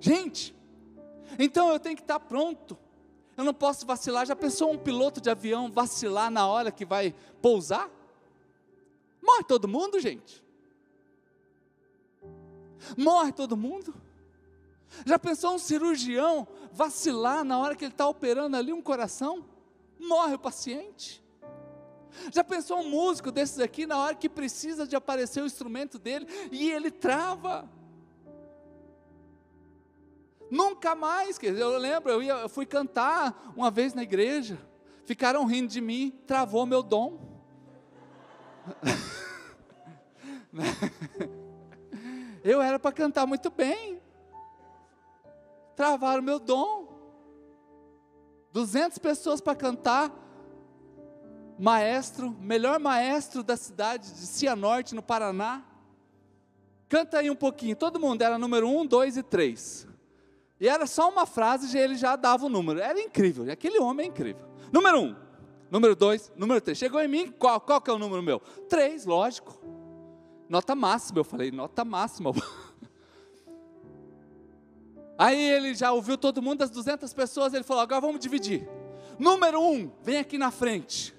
Gente, 0.00 0.56
então 1.38 1.70
eu 1.70 1.78
tenho 1.78 1.94
que 1.94 2.02
estar 2.02 2.18
pronto. 2.20 2.78
Eu 3.36 3.44
não 3.44 3.54
posso 3.54 3.86
vacilar. 3.86 4.26
Já 4.26 4.36
pensou 4.36 4.72
um 4.72 4.78
piloto 4.78 5.20
de 5.20 5.30
avião 5.30 5.70
vacilar 5.70 6.30
na 6.30 6.46
hora 6.46 6.70
que 6.70 6.84
vai 6.84 7.14
pousar? 7.40 7.90
Morre 9.22 9.44
todo 9.44 9.68
mundo, 9.68 10.00
gente. 10.00 10.42
Morre 12.96 13.32
todo 13.32 13.56
mundo. 13.56 13.94
Já 15.04 15.18
pensou 15.18 15.54
um 15.54 15.58
cirurgião 15.58 16.46
vacilar 16.72 17.44
na 17.44 17.58
hora 17.58 17.76
que 17.76 17.84
ele 17.84 17.92
está 17.92 18.08
operando 18.08 18.56
ali 18.56 18.72
um 18.72 18.82
coração? 18.82 19.44
Morre 19.98 20.34
o 20.34 20.38
paciente. 20.38 21.22
Já 22.32 22.42
pensou 22.42 22.80
um 22.80 22.88
músico 22.88 23.30
desses 23.30 23.60
aqui 23.60 23.86
na 23.86 23.96
hora 23.98 24.14
que 24.14 24.28
precisa 24.28 24.86
de 24.86 24.96
aparecer 24.96 25.42
o 25.42 25.46
instrumento 25.46 25.98
dele 25.98 26.26
e 26.50 26.70
ele 26.70 26.90
trava? 26.90 27.68
Nunca 30.50 30.94
mais, 30.94 31.38
quer 31.38 31.52
dizer, 31.52 31.62
eu 31.62 31.78
lembro, 31.78 32.10
eu, 32.10 32.22
ia, 32.22 32.32
eu 32.32 32.48
fui 32.48 32.66
cantar 32.66 33.52
uma 33.56 33.70
vez 33.70 33.94
na 33.94 34.02
igreja, 34.02 34.58
ficaram 35.04 35.44
rindo 35.44 35.68
de 35.68 35.80
mim, 35.80 36.10
travou 36.26 36.66
meu 36.66 36.82
dom. 36.82 37.30
Eu 42.42 42.62
era 42.62 42.78
para 42.78 42.92
cantar 42.92 43.26
muito 43.26 43.50
bem. 43.50 44.00
Travaram 45.76 46.22
meu 46.22 46.38
dom. 46.38 46.88
200 48.52 48.98
pessoas 48.98 49.40
para 49.40 49.54
cantar. 49.54 50.10
Maestro, 51.58 52.30
melhor 52.40 52.80
maestro 52.80 53.42
da 53.42 53.56
cidade 53.56 54.10
de 54.10 54.26
Cianorte, 54.26 54.94
no 54.94 55.02
Paraná. 55.02 55.62
Canta 56.88 57.18
aí 57.18 57.30
um 57.30 57.36
pouquinho. 57.36 57.76
Todo 57.76 58.00
mundo 58.00 58.22
era 58.22 58.38
número 58.38 58.66
um, 58.66 58.86
dois 58.86 59.18
e 59.18 59.22
três. 59.22 59.86
E 60.60 60.68
era 60.68 60.86
só 60.86 61.08
uma 61.08 61.24
frase 61.24 61.76
e 61.76 61.80
ele 61.80 61.94
já 61.94 62.16
dava 62.16 62.46
o 62.46 62.48
número. 62.48 62.80
Era 62.80 63.00
incrível. 63.00 63.50
Aquele 63.50 63.78
homem 63.78 64.06
é 64.06 64.08
incrível. 64.08 64.46
Número 64.70 65.00
um, 65.00 65.16
número 65.70 65.96
dois, 65.96 66.30
número 66.36 66.60
três. 66.60 66.76
Chegou 66.76 67.00
em 67.00 67.08
mim, 67.08 67.32
qual, 67.32 67.60
qual 67.60 67.80
que 67.80 67.90
é 67.90 67.94
o 67.94 67.98
número 67.98 68.22
meu? 68.22 68.40
Três, 68.68 69.06
lógico 69.06 69.80
nota 70.50 70.74
máxima. 70.74 71.20
Eu 71.20 71.24
falei, 71.24 71.52
nota 71.52 71.84
máxima. 71.84 72.32
Aí 75.16 75.40
ele 75.40 75.74
já 75.74 75.92
ouviu 75.92 76.18
todo 76.18 76.42
mundo, 76.42 76.58
das 76.58 76.70
200 76.70 77.14
pessoas, 77.14 77.54
ele 77.54 77.62
falou: 77.62 77.82
agora 77.82 78.00
vamos 78.00 78.18
dividir. 78.20 78.68
Número 79.18 79.60
um, 79.60 79.90
vem 80.02 80.18
aqui 80.18 80.36
na 80.36 80.50
frente. 80.50 81.14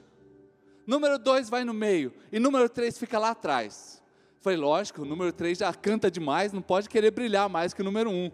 Número 0.85 1.17
dois 1.17 1.47
vai 1.49 1.63
no 1.63 1.73
meio. 1.73 2.11
E 2.31 2.39
número 2.39 2.67
três 2.67 2.97
fica 2.97 3.17
lá 3.17 3.29
atrás. 3.29 4.01
Falei, 4.41 4.57
lógico, 4.57 5.03
o 5.03 5.05
número 5.05 5.31
três 5.31 5.59
já 5.59 5.71
canta 5.71 6.09
demais, 6.11 6.51
não 6.51 6.63
pode 6.63 6.89
querer 6.89 7.11
brilhar 7.11 7.47
mais 7.47 7.75
que 7.75 7.81
o 7.81 7.85
número 7.85 8.09
um, 8.09 8.31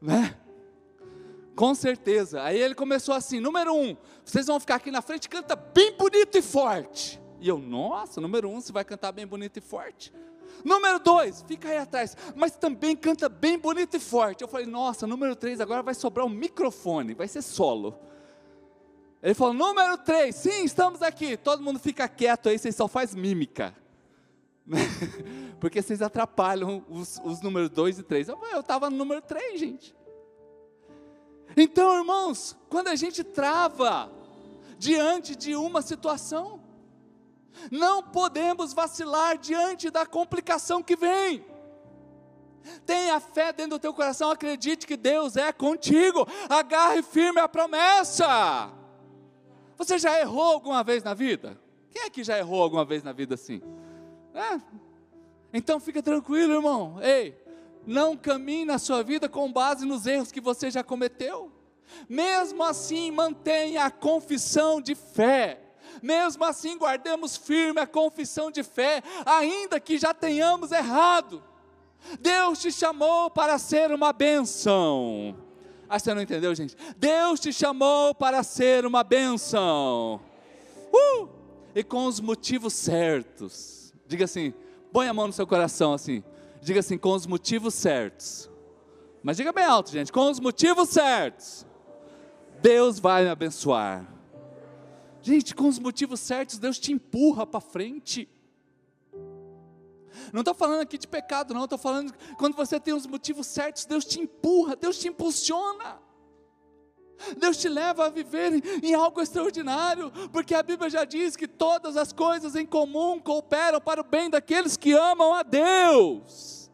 né? 0.00 0.34
Com 1.54 1.74
certeza. 1.74 2.42
Aí 2.42 2.58
ele 2.58 2.74
começou 2.74 3.14
assim: 3.14 3.40
número 3.40 3.74
um, 3.74 3.96
vocês 4.24 4.46
vão 4.46 4.60
ficar 4.60 4.76
aqui 4.76 4.90
na 4.90 5.02
frente, 5.02 5.28
canta 5.28 5.54
bem 5.56 5.96
bonito 5.96 6.36
e 6.38 6.42
forte. 6.42 7.20
E 7.40 7.48
eu, 7.48 7.58
nossa, 7.58 8.20
número 8.20 8.48
um, 8.48 8.60
você 8.60 8.72
vai 8.72 8.84
cantar 8.84 9.12
bem 9.12 9.26
bonito 9.26 9.56
e 9.58 9.60
forte. 9.60 10.12
Número 10.64 10.98
dois, 10.98 11.42
fica 11.48 11.68
aí 11.68 11.78
atrás, 11.78 12.16
mas 12.36 12.52
também 12.52 12.94
canta 12.94 13.28
bem 13.28 13.58
bonito 13.58 13.96
e 13.96 14.00
forte. 14.00 14.42
Eu 14.42 14.48
falei, 14.48 14.66
nossa, 14.66 15.06
número 15.06 15.34
três, 15.34 15.60
agora 15.60 15.82
vai 15.82 15.94
sobrar 15.94 16.26
um 16.26 16.28
microfone, 16.28 17.14
vai 17.14 17.28
ser 17.28 17.42
solo. 17.42 17.98
Ele 19.22 19.34
falou, 19.34 19.54
número 19.54 19.96
três, 19.98 20.36
sim, 20.36 20.64
estamos 20.64 21.02
aqui. 21.02 21.36
Todo 21.36 21.62
mundo 21.62 21.78
fica 21.78 22.06
quieto 22.08 22.48
aí, 22.48 22.58
vocês 22.58 22.76
só 22.76 22.88
faz 22.88 23.14
mímica. 23.14 23.74
Porque 25.58 25.82
vocês 25.82 26.00
atrapalham 26.00 26.84
os, 26.88 27.20
os 27.24 27.40
números 27.40 27.70
dois 27.70 27.98
e 27.98 28.02
três. 28.02 28.28
Eu 28.28 28.38
estava 28.60 28.88
no 28.88 28.96
número 28.96 29.20
três, 29.20 29.58
gente. 29.58 29.94
Então, 31.56 31.96
irmãos, 31.98 32.56
quando 32.68 32.88
a 32.88 32.94
gente 32.94 33.24
trava 33.24 34.10
diante 34.78 35.34
de 35.36 35.54
uma 35.56 35.82
situação, 35.82 36.60
não 37.70 38.02
podemos 38.02 38.72
vacilar 38.72 39.36
diante 39.36 39.90
da 39.90 40.06
complicação 40.06 40.82
que 40.82 40.96
vem. 40.96 41.44
Tenha 42.84 43.18
fé 43.20 43.52
dentro 43.52 43.72
do 43.72 43.78
teu 43.78 43.92
coração, 43.92 44.30
acredite 44.30 44.86
que 44.86 44.96
Deus 44.96 45.36
é 45.36 45.52
contigo. 45.52 46.26
Agarre 46.48 47.02
firme 47.02 47.40
a 47.40 47.48
promessa. 47.48 48.70
Você 49.76 49.98
já 49.98 50.18
errou 50.20 50.52
alguma 50.52 50.84
vez 50.84 51.02
na 51.02 51.14
vida? 51.14 51.58
Quem 51.90 52.02
é 52.02 52.10
que 52.10 52.22
já 52.22 52.38
errou 52.38 52.62
alguma 52.62 52.84
vez 52.84 53.02
na 53.02 53.12
vida 53.12 53.34
assim? 53.34 53.62
É. 54.34 54.60
Então 55.52 55.80
fica 55.80 56.02
tranquilo, 56.02 56.52
irmão. 56.52 56.98
Ei, 57.02 57.36
não 57.86 58.16
caminhe 58.16 58.64
na 58.64 58.78
sua 58.78 59.02
vida 59.02 59.28
com 59.28 59.52
base 59.52 59.86
nos 59.86 60.06
erros 60.06 60.32
que 60.32 60.40
você 60.40 60.70
já 60.70 60.82
cometeu. 60.82 61.52
Mesmo 62.08 62.62
assim, 62.62 63.10
mantenha 63.10 63.84
a 63.84 63.90
confissão 63.90 64.80
de 64.80 64.94
fé 64.94 65.70
mesmo 66.02 66.44
assim 66.44 66.78
guardemos 66.78 67.36
firme 67.36 67.80
a 67.80 67.86
confissão 67.86 68.50
de 68.50 68.62
fé, 68.62 69.02
ainda 69.24 69.80
que 69.80 69.98
já 69.98 70.14
tenhamos 70.14 70.72
errado. 70.72 71.42
Deus 72.20 72.58
te 72.60 72.72
chamou 72.72 73.30
para 73.30 73.58
ser 73.58 73.92
uma 73.92 74.12
bênção. 74.12 75.36
Ah, 75.88 75.98
você 75.98 76.14
não 76.14 76.22
entendeu, 76.22 76.54
gente? 76.54 76.76
Deus 76.96 77.40
te 77.40 77.52
chamou 77.52 78.14
para 78.14 78.42
ser 78.42 78.86
uma 78.86 79.02
bênção. 79.02 80.20
Uh! 80.92 81.28
E 81.74 81.82
com 81.84 82.06
os 82.06 82.20
motivos 82.20 82.72
certos. 82.72 83.92
Diga 84.06 84.24
assim, 84.24 84.54
põe 84.92 85.08
a 85.08 85.14
mão 85.14 85.26
no 85.26 85.32
seu 85.32 85.46
coração 85.46 85.92
assim. 85.92 86.22
Diga 86.60 86.80
assim, 86.80 86.98
com 86.98 87.12
os 87.12 87.26
motivos 87.26 87.74
certos. 87.74 88.50
Mas 89.22 89.36
diga 89.36 89.52
bem 89.52 89.64
alto, 89.64 89.90
gente, 89.90 90.12
com 90.12 90.30
os 90.30 90.40
motivos 90.40 90.88
certos. 90.90 91.66
Deus 92.60 92.98
vai 92.98 93.24
me 93.24 93.30
abençoar. 93.30 94.06
Gente, 95.22 95.54
com 95.54 95.68
os 95.68 95.78
motivos 95.78 96.20
certos, 96.20 96.58
Deus 96.58 96.78
te 96.78 96.92
empurra 96.92 97.46
para 97.46 97.60
frente. 97.60 98.28
Não 100.32 100.40
estou 100.40 100.54
falando 100.54 100.80
aqui 100.80 100.98
de 100.98 101.06
pecado, 101.06 101.54
não, 101.54 101.64
estou 101.64 101.78
falando 101.78 102.12
quando 102.38 102.54
você 102.56 102.78
tem 102.80 102.94
os 102.94 103.06
motivos 103.06 103.46
certos, 103.46 103.84
Deus 103.84 104.04
te 104.04 104.20
empurra, 104.20 104.76
Deus 104.76 104.98
te 104.98 105.08
impulsiona. 105.08 105.98
Deus 107.36 107.56
te 107.56 107.68
leva 107.68 108.06
a 108.06 108.08
viver 108.08 108.62
em 108.82 108.94
algo 108.94 109.20
extraordinário, 109.20 110.10
porque 110.32 110.54
a 110.54 110.62
Bíblia 110.62 110.90
já 110.90 111.04
diz 111.04 111.36
que 111.36 111.46
todas 111.46 111.96
as 111.96 112.12
coisas 112.12 112.56
em 112.56 112.66
comum 112.66 113.18
cooperam 113.18 113.80
para 113.80 114.00
o 114.00 114.04
bem 114.04 114.30
daqueles 114.30 114.76
que 114.76 114.92
amam 114.92 115.34
a 115.34 115.42
Deus. 115.42 116.70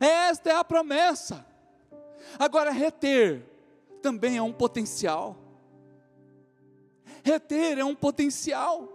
Esta 0.00 0.50
é 0.50 0.54
a 0.54 0.64
promessa. 0.64 1.46
Agora, 2.38 2.70
reter 2.70 3.44
também 4.02 4.36
é 4.36 4.42
um 4.42 4.52
potencial. 4.52 5.36
Reter 7.22 7.78
é 7.78 7.84
um 7.84 7.94
potencial, 7.94 8.86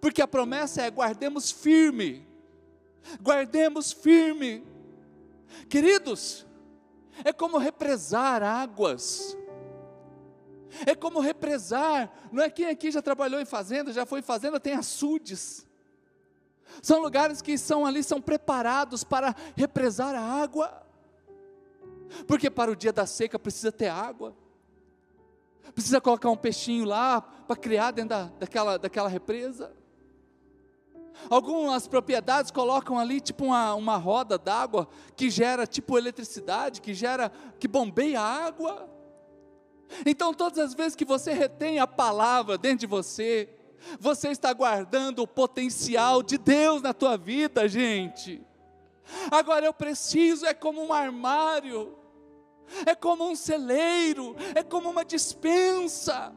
porque 0.00 0.22
a 0.22 0.28
promessa 0.28 0.82
é 0.82 0.90
guardemos 0.90 1.50
firme, 1.50 2.26
guardemos 3.20 3.92
firme. 3.92 4.64
Queridos, 5.68 6.46
é 7.24 7.32
como 7.32 7.58
represar 7.58 8.42
águas 8.42 9.36
é 10.86 10.94
como 10.94 11.20
represar. 11.20 12.10
Não 12.30 12.42
é 12.42 12.50
quem 12.50 12.66
aqui 12.66 12.90
já 12.90 13.02
trabalhou 13.02 13.40
em 13.40 13.44
fazenda, 13.44 13.92
já 13.92 14.06
foi 14.06 14.20
em 14.20 14.22
fazenda, 14.22 14.60
tem 14.60 14.74
açudes. 14.74 15.66
São 16.80 17.00
lugares 17.00 17.42
que 17.42 17.58
são 17.58 17.84
ali, 17.84 18.02
são 18.02 18.20
preparados 18.20 19.04
para 19.04 19.34
represar 19.56 20.14
a 20.14 20.20
água. 20.20 20.82
Porque 22.26 22.50
para 22.50 22.70
o 22.70 22.76
dia 22.76 22.92
da 22.92 23.06
seca 23.06 23.38
precisa 23.38 23.72
ter 23.72 23.88
água. 23.88 24.36
Precisa 25.74 26.00
colocar 26.00 26.30
um 26.30 26.36
peixinho 26.36 26.84
lá 26.84 27.20
para 27.20 27.56
criar 27.56 27.90
dentro 27.90 28.10
da, 28.10 28.24
daquela, 28.24 28.78
daquela 28.78 29.08
represa. 29.08 29.72
Algumas 31.30 31.86
propriedades 31.86 32.50
colocam 32.50 32.98
ali 32.98 33.20
tipo 33.20 33.44
uma, 33.44 33.74
uma 33.74 33.96
roda 33.96 34.36
d'água 34.36 34.88
que 35.16 35.30
gera 35.30 35.66
tipo 35.66 35.96
eletricidade, 35.96 36.80
que 36.80 36.94
gera, 36.94 37.30
que 37.58 37.68
bombeia 37.68 38.20
água. 38.20 38.88
Então, 40.06 40.32
todas 40.32 40.58
as 40.58 40.74
vezes 40.74 40.96
que 40.96 41.04
você 41.04 41.32
retém 41.32 41.78
a 41.78 41.86
palavra 41.86 42.56
dentro 42.56 42.78
de 42.78 42.86
você, 42.86 43.48
você 43.98 44.28
está 44.28 44.52
guardando 44.52 45.22
o 45.22 45.26
potencial 45.26 46.22
de 46.22 46.38
Deus 46.38 46.82
na 46.82 46.94
tua 46.94 47.16
vida, 47.16 47.68
gente. 47.68 48.44
Agora 49.30 49.66
eu 49.66 49.74
preciso, 49.74 50.46
é 50.46 50.54
como 50.54 50.82
um 50.82 50.92
armário, 50.92 51.96
é 52.86 52.94
como 52.94 53.28
um 53.28 53.34
celeiro, 53.36 54.36
é 54.54 54.62
como 54.62 54.90
uma 54.90 55.04
dispensa. 55.04 56.32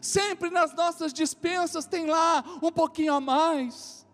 Sempre 0.00 0.50
nas 0.50 0.74
nossas 0.74 1.12
dispensas 1.12 1.86
tem 1.86 2.06
lá 2.06 2.44
um 2.62 2.70
pouquinho 2.70 3.14
a 3.14 3.20
mais. 3.20 4.06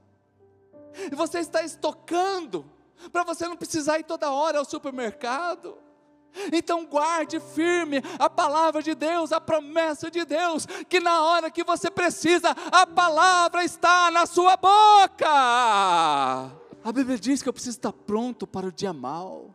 E 1.10 1.14
você 1.14 1.40
está 1.40 1.62
estocando, 1.62 2.64
para 3.12 3.24
você 3.24 3.46
não 3.46 3.56
precisar 3.56 3.98
ir 3.98 4.04
toda 4.04 4.30
hora 4.30 4.58
ao 4.58 4.64
supermercado. 4.64 5.78
Então 6.52 6.84
guarde 6.84 7.40
firme 7.40 8.02
a 8.18 8.28
palavra 8.28 8.82
de 8.82 8.94
Deus, 8.94 9.32
a 9.32 9.40
promessa 9.40 10.10
de 10.10 10.24
Deus, 10.24 10.66
que 10.88 11.00
na 11.00 11.22
hora 11.22 11.50
que 11.50 11.64
você 11.64 11.90
precisa, 11.90 12.50
a 12.50 12.86
palavra 12.86 13.64
está 13.64 14.10
na 14.10 14.26
sua 14.26 14.56
boca. 14.56 15.26
A 15.28 16.92
Bíblia 16.92 17.18
diz 17.18 17.42
que 17.42 17.48
eu 17.48 17.52
preciso 17.52 17.78
estar 17.78 17.92
pronto 17.92 18.46
para 18.46 18.66
o 18.66 18.72
dia 18.72 18.92
mau, 18.92 19.54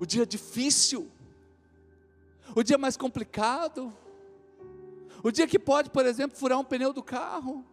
o 0.00 0.06
dia 0.06 0.26
difícil, 0.26 1.08
o 2.56 2.62
dia 2.62 2.76
mais 2.76 2.96
complicado, 2.96 3.92
o 5.22 5.30
dia 5.30 5.46
que 5.46 5.58
pode, 5.58 5.90
por 5.90 6.04
exemplo, 6.04 6.36
furar 6.36 6.58
um 6.58 6.64
pneu 6.64 6.92
do 6.92 7.02
carro, 7.02 7.64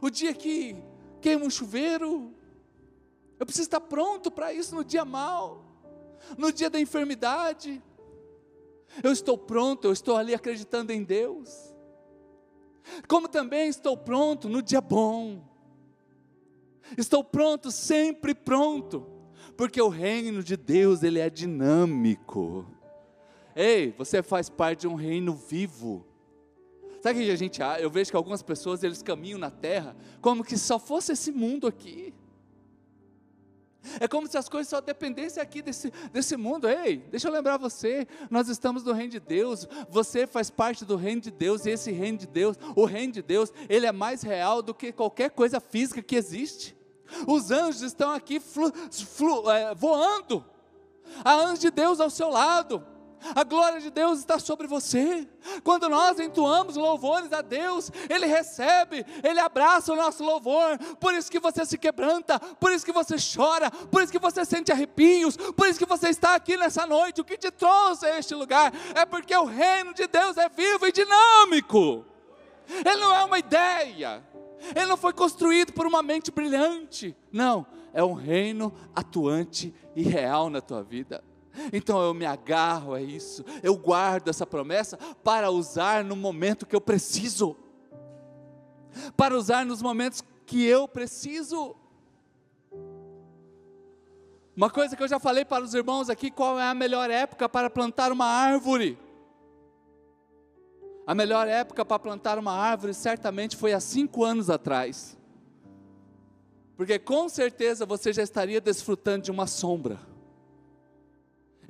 o 0.00 0.10
dia 0.10 0.34
que 0.34 0.76
queima 1.20 1.44
um 1.44 1.50
chuveiro, 1.50 2.34
eu 3.42 3.46
preciso 3.46 3.66
estar 3.66 3.80
pronto 3.80 4.30
para 4.30 4.52
isso 4.52 4.72
no 4.72 4.84
dia 4.84 5.04
mal, 5.04 5.64
no 6.38 6.52
dia 6.52 6.70
da 6.70 6.78
enfermidade. 6.78 7.82
Eu 9.02 9.10
estou 9.10 9.36
pronto, 9.36 9.88
eu 9.88 9.92
estou 9.92 10.16
ali 10.16 10.32
acreditando 10.32 10.92
em 10.92 11.02
Deus. 11.02 11.74
Como 13.08 13.26
também 13.26 13.68
estou 13.68 13.96
pronto 13.96 14.48
no 14.48 14.62
dia 14.62 14.80
bom. 14.80 15.42
Estou 16.96 17.24
pronto, 17.24 17.72
sempre 17.72 18.32
pronto, 18.32 19.04
porque 19.56 19.82
o 19.82 19.88
reino 19.88 20.40
de 20.40 20.56
Deus, 20.56 21.02
ele 21.02 21.18
é 21.18 21.28
dinâmico. 21.28 22.64
Ei, 23.56 23.92
você 23.98 24.22
faz 24.22 24.48
parte 24.48 24.82
de 24.82 24.86
um 24.86 24.94
reino 24.94 25.34
vivo. 25.34 26.06
Sabe 27.00 27.18
o 27.18 27.24
que 27.24 27.30
a 27.32 27.36
gente, 27.36 27.60
eu 27.80 27.90
vejo 27.90 28.12
que 28.12 28.16
algumas 28.16 28.40
pessoas 28.40 28.84
eles 28.84 29.02
caminham 29.02 29.36
na 29.36 29.50
terra 29.50 29.96
como 30.20 30.44
que 30.44 30.56
só 30.56 30.78
fosse 30.78 31.10
esse 31.10 31.32
mundo 31.32 31.66
aqui. 31.66 32.14
É 34.00 34.06
como 34.06 34.26
se 34.26 34.36
as 34.38 34.48
coisas 34.48 34.68
só 34.68 34.80
dependessem 34.80 35.42
aqui 35.42 35.62
desse, 35.62 35.92
desse 36.12 36.36
mundo. 36.36 36.68
Ei, 36.68 36.98
deixa 37.10 37.28
eu 37.28 37.32
lembrar 37.32 37.56
você, 37.56 38.06
nós 38.30 38.48
estamos 38.48 38.84
no 38.84 38.92
reino 38.92 39.12
de 39.12 39.20
Deus, 39.20 39.66
você 39.88 40.26
faz 40.26 40.50
parte 40.50 40.84
do 40.84 40.96
reino 40.96 41.20
de 41.20 41.30
Deus, 41.30 41.66
e 41.66 41.70
esse 41.70 41.90
reino 41.90 42.18
de 42.18 42.26
Deus, 42.26 42.56
o 42.76 42.84
reino 42.84 43.12
de 43.12 43.22
Deus, 43.22 43.52
ele 43.68 43.86
é 43.86 43.92
mais 43.92 44.22
real 44.22 44.62
do 44.62 44.74
que 44.74 44.92
qualquer 44.92 45.30
coisa 45.30 45.60
física 45.60 46.02
que 46.02 46.16
existe. 46.16 46.76
Os 47.26 47.50
anjos 47.50 47.82
estão 47.82 48.10
aqui 48.10 48.40
flu, 48.40 48.72
flu, 48.90 49.50
é, 49.50 49.74
voando, 49.74 50.44
há 51.24 51.34
anjos 51.34 51.60
de 51.60 51.70
Deus 51.70 52.00
ao 52.00 52.08
seu 52.08 52.30
lado, 52.30 52.84
a 53.34 53.44
glória 53.44 53.80
de 53.80 53.90
Deus 53.90 54.18
está 54.18 54.38
sobre 54.38 54.66
você. 54.66 55.28
Quando 55.62 55.88
nós 55.88 56.18
entoamos 56.18 56.76
louvores 56.76 57.32
a 57.32 57.40
Deus, 57.40 57.90
Ele 58.08 58.26
recebe, 58.26 59.04
Ele 59.22 59.40
abraça 59.40 59.92
o 59.92 59.96
nosso 59.96 60.24
louvor. 60.24 60.78
Por 61.00 61.14
isso 61.14 61.30
que 61.30 61.40
você 61.40 61.64
se 61.64 61.78
quebranta, 61.78 62.38
por 62.38 62.72
isso 62.72 62.84
que 62.84 62.92
você 62.92 63.16
chora, 63.34 63.70
por 63.70 64.02
isso 64.02 64.12
que 64.12 64.18
você 64.18 64.44
sente 64.44 64.72
arrepios, 64.72 65.36
por 65.36 65.66
isso 65.66 65.78
que 65.78 65.86
você 65.86 66.08
está 66.08 66.34
aqui 66.34 66.56
nessa 66.56 66.86
noite. 66.86 67.20
O 67.20 67.24
que 67.24 67.36
te 67.36 67.50
trouxe 67.50 68.06
a 68.06 68.18
este 68.18 68.34
lugar 68.34 68.72
é 68.94 69.04
porque 69.04 69.34
o 69.36 69.44
reino 69.44 69.94
de 69.94 70.06
Deus 70.06 70.36
é 70.36 70.48
vivo 70.48 70.86
e 70.86 70.92
dinâmico. 70.92 72.04
Ele 72.68 73.00
não 73.00 73.14
é 73.14 73.24
uma 73.24 73.38
ideia, 73.38 74.22
ele 74.74 74.86
não 74.86 74.96
foi 74.96 75.12
construído 75.12 75.72
por 75.72 75.86
uma 75.86 76.02
mente 76.02 76.30
brilhante. 76.30 77.16
Não, 77.30 77.66
é 77.92 78.02
um 78.02 78.14
reino 78.14 78.72
atuante 78.94 79.74
e 79.94 80.02
real 80.02 80.48
na 80.48 80.60
tua 80.60 80.82
vida. 80.82 81.22
Então 81.72 82.00
eu 82.00 82.14
me 82.14 82.24
agarro 82.24 82.94
a 82.94 83.02
isso, 83.02 83.44
eu 83.62 83.76
guardo 83.76 84.28
essa 84.28 84.46
promessa 84.46 84.96
para 85.22 85.50
usar 85.50 86.04
no 86.04 86.16
momento 86.16 86.66
que 86.66 86.74
eu 86.74 86.80
preciso, 86.80 87.56
para 89.16 89.36
usar 89.36 89.64
nos 89.64 89.82
momentos 89.82 90.22
que 90.46 90.64
eu 90.64 90.88
preciso. 90.88 91.76
Uma 94.56 94.70
coisa 94.70 94.96
que 94.96 95.02
eu 95.02 95.08
já 95.08 95.18
falei 95.18 95.44
para 95.44 95.64
os 95.64 95.74
irmãos 95.74 96.10
aqui: 96.10 96.30
qual 96.30 96.58
é 96.58 96.64
a 96.64 96.74
melhor 96.74 97.10
época 97.10 97.48
para 97.48 97.70
plantar 97.70 98.12
uma 98.12 98.26
árvore? 98.26 98.98
A 101.06 101.14
melhor 101.14 101.48
época 101.48 101.84
para 101.84 101.98
plantar 101.98 102.38
uma 102.38 102.52
árvore 102.52 102.94
certamente 102.94 103.56
foi 103.56 103.72
há 103.72 103.80
cinco 103.80 104.24
anos 104.24 104.48
atrás, 104.48 105.18
porque 106.76 106.98
com 106.98 107.28
certeza 107.28 107.84
você 107.84 108.12
já 108.12 108.22
estaria 108.22 108.60
desfrutando 108.60 109.24
de 109.24 109.30
uma 109.30 109.46
sombra 109.46 110.11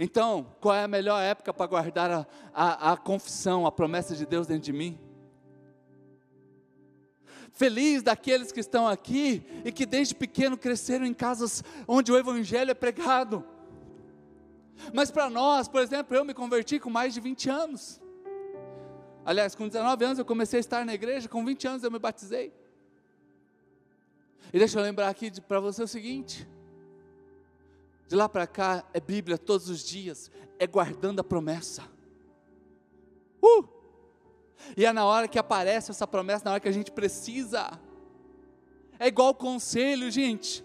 então, 0.04 0.44
qual 0.60 0.74
é 0.74 0.82
a 0.82 0.88
melhor 0.88 1.22
época 1.22 1.54
para 1.54 1.64
guardar 1.64 2.10
a, 2.10 2.26
a, 2.52 2.92
a 2.92 2.96
confissão, 2.96 3.64
a 3.64 3.70
promessa 3.70 4.16
de 4.16 4.26
Deus 4.26 4.48
dentro 4.48 4.64
de 4.64 4.72
mim? 4.72 4.98
Feliz 7.52 8.02
daqueles 8.02 8.50
que 8.50 8.58
estão 8.58 8.88
aqui 8.88 9.46
e 9.64 9.70
que 9.70 9.86
desde 9.86 10.12
pequeno 10.12 10.58
cresceram 10.58 11.06
em 11.06 11.14
casas 11.14 11.62
onde 11.86 12.10
o 12.10 12.18
Evangelho 12.18 12.72
é 12.72 12.74
pregado. 12.74 13.44
Mas 14.92 15.08
para 15.08 15.30
nós, 15.30 15.68
por 15.68 15.80
exemplo, 15.80 16.16
eu 16.16 16.24
me 16.24 16.34
converti 16.34 16.80
com 16.80 16.90
mais 16.90 17.14
de 17.14 17.20
20 17.20 17.48
anos. 17.48 18.02
Aliás, 19.24 19.54
com 19.54 19.68
19 19.68 20.04
anos 20.04 20.18
eu 20.18 20.24
comecei 20.24 20.58
a 20.58 20.60
estar 20.60 20.84
na 20.84 20.94
igreja, 20.94 21.28
com 21.28 21.44
20 21.44 21.68
anos 21.68 21.84
eu 21.84 21.92
me 21.92 22.00
batizei. 22.00 22.52
E 24.52 24.58
deixa 24.58 24.80
eu 24.80 24.82
lembrar 24.82 25.08
aqui 25.08 25.30
para 25.42 25.60
você 25.60 25.80
o 25.80 25.86
seguinte: 25.86 26.44
de 28.08 28.16
lá 28.16 28.28
para 28.28 28.46
cá 28.46 28.84
é 28.92 29.00
Bíblia 29.00 29.38
todos 29.38 29.68
os 29.68 29.82
dias, 29.82 30.30
é 30.58 30.66
guardando 30.66 31.20
a 31.20 31.24
promessa. 31.24 31.82
Uh! 33.42 33.66
E 34.76 34.84
é 34.84 34.92
na 34.92 35.04
hora 35.04 35.26
que 35.26 35.38
aparece 35.38 35.90
essa 35.90 36.06
promessa, 36.06 36.44
na 36.44 36.52
hora 36.52 36.60
que 36.60 36.68
a 36.68 36.72
gente 36.72 36.90
precisa. 36.90 37.78
É 38.98 39.08
igual 39.08 39.34
conselho, 39.34 40.10
gente. 40.10 40.64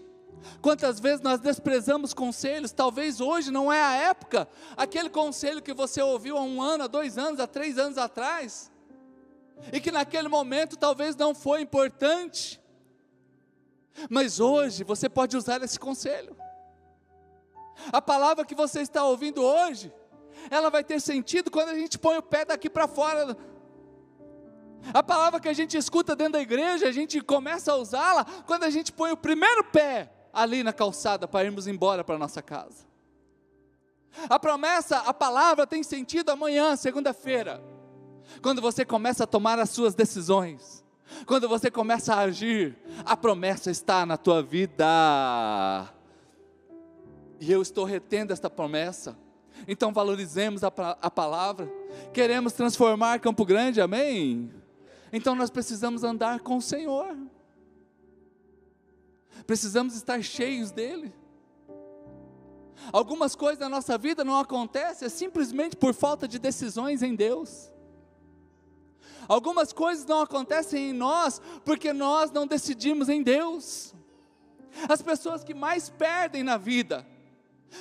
Quantas 0.62 1.00
vezes 1.00 1.20
nós 1.20 1.40
desprezamos 1.40 2.14
conselhos? 2.14 2.72
Talvez 2.72 3.20
hoje 3.20 3.50
não 3.50 3.72
é 3.72 3.82
a 3.82 3.94
época. 3.94 4.48
Aquele 4.76 5.10
conselho 5.10 5.62
que 5.62 5.74
você 5.74 6.00
ouviu 6.00 6.36
há 6.36 6.42
um 6.42 6.62
ano, 6.62 6.84
há 6.84 6.86
dois 6.86 7.18
anos, 7.18 7.40
há 7.40 7.46
três 7.46 7.78
anos 7.78 7.98
atrás. 7.98 8.70
e 9.72 9.80
que 9.80 9.90
naquele 9.90 10.28
momento 10.28 10.76
talvez 10.76 11.16
não 11.16 11.34
foi 11.34 11.60
importante, 11.60 12.60
mas 14.08 14.38
hoje 14.38 14.84
você 14.84 15.08
pode 15.08 15.36
usar 15.36 15.60
esse 15.62 15.78
conselho. 15.78 16.36
A 17.92 18.02
palavra 18.02 18.44
que 18.44 18.54
você 18.54 18.80
está 18.80 19.04
ouvindo 19.04 19.42
hoje, 19.42 19.92
ela 20.50 20.70
vai 20.70 20.84
ter 20.84 21.00
sentido 21.00 21.50
quando 21.50 21.70
a 21.70 21.74
gente 21.74 21.98
põe 21.98 22.16
o 22.16 22.22
pé 22.22 22.44
daqui 22.44 22.68
para 22.68 22.86
fora. 22.86 23.36
A 24.92 25.02
palavra 25.02 25.40
que 25.40 25.48
a 25.48 25.52
gente 25.52 25.76
escuta 25.76 26.14
dentro 26.14 26.34
da 26.34 26.40
igreja, 26.40 26.88
a 26.88 26.92
gente 26.92 27.20
começa 27.20 27.72
a 27.72 27.76
usá-la 27.76 28.24
quando 28.46 28.64
a 28.64 28.70
gente 28.70 28.92
põe 28.92 29.10
o 29.10 29.16
primeiro 29.16 29.64
pé 29.64 30.12
ali 30.32 30.62
na 30.62 30.72
calçada 30.72 31.26
para 31.26 31.44
irmos 31.44 31.66
embora 31.66 32.04
para 32.04 32.18
nossa 32.18 32.40
casa. 32.40 32.86
A 34.28 34.38
promessa, 34.38 34.98
a 34.98 35.12
palavra 35.12 35.66
tem 35.66 35.82
sentido 35.82 36.30
amanhã, 36.30 36.74
segunda-feira, 36.76 37.62
quando 38.42 38.60
você 38.60 38.84
começa 38.84 39.24
a 39.24 39.26
tomar 39.26 39.58
as 39.58 39.70
suas 39.70 39.94
decisões, 39.94 40.84
quando 41.26 41.48
você 41.48 41.70
começa 41.70 42.14
a 42.14 42.20
agir, 42.20 42.76
a 43.04 43.16
promessa 43.16 43.70
está 43.70 44.04
na 44.04 44.16
tua 44.16 44.42
vida. 44.42 44.86
E 47.40 47.52
eu 47.52 47.62
estou 47.62 47.84
retendo 47.84 48.32
esta 48.32 48.50
promessa. 48.50 49.16
Então 49.66 49.92
valorizemos 49.92 50.62
a, 50.62 50.68
a 50.68 51.10
palavra. 51.10 51.70
Queremos 52.12 52.52
transformar 52.52 53.20
Campo 53.20 53.44
Grande, 53.44 53.80
amém? 53.80 54.52
Então 55.12 55.34
nós 55.34 55.50
precisamos 55.50 56.04
andar 56.04 56.40
com 56.40 56.56
o 56.56 56.62
Senhor. 56.62 57.16
Precisamos 59.46 59.94
estar 59.94 60.22
cheios 60.22 60.70
dele. 60.70 61.12
Algumas 62.92 63.34
coisas 63.34 63.58
na 63.58 63.68
nossa 63.68 63.98
vida 63.98 64.24
não 64.24 64.38
acontecem 64.38 65.08
simplesmente 65.08 65.76
por 65.76 65.94
falta 65.94 66.28
de 66.28 66.38
decisões 66.38 67.02
em 67.02 67.14
Deus. 67.14 67.70
Algumas 69.26 69.72
coisas 69.72 70.06
não 70.06 70.20
acontecem 70.20 70.90
em 70.90 70.92
nós 70.92 71.40
porque 71.64 71.92
nós 71.92 72.30
não 72.30 72.46
decidimos 72.46 73.08
em 73.08 73.22
Deus. 73.22 73.94
As 74.88 75.02
pessoas 75.02 75.44
que 75.44 75.54
mais 75.54 75.90
perdem 75.90 76.42
na 76.42 76.56
vida 76.56 77.06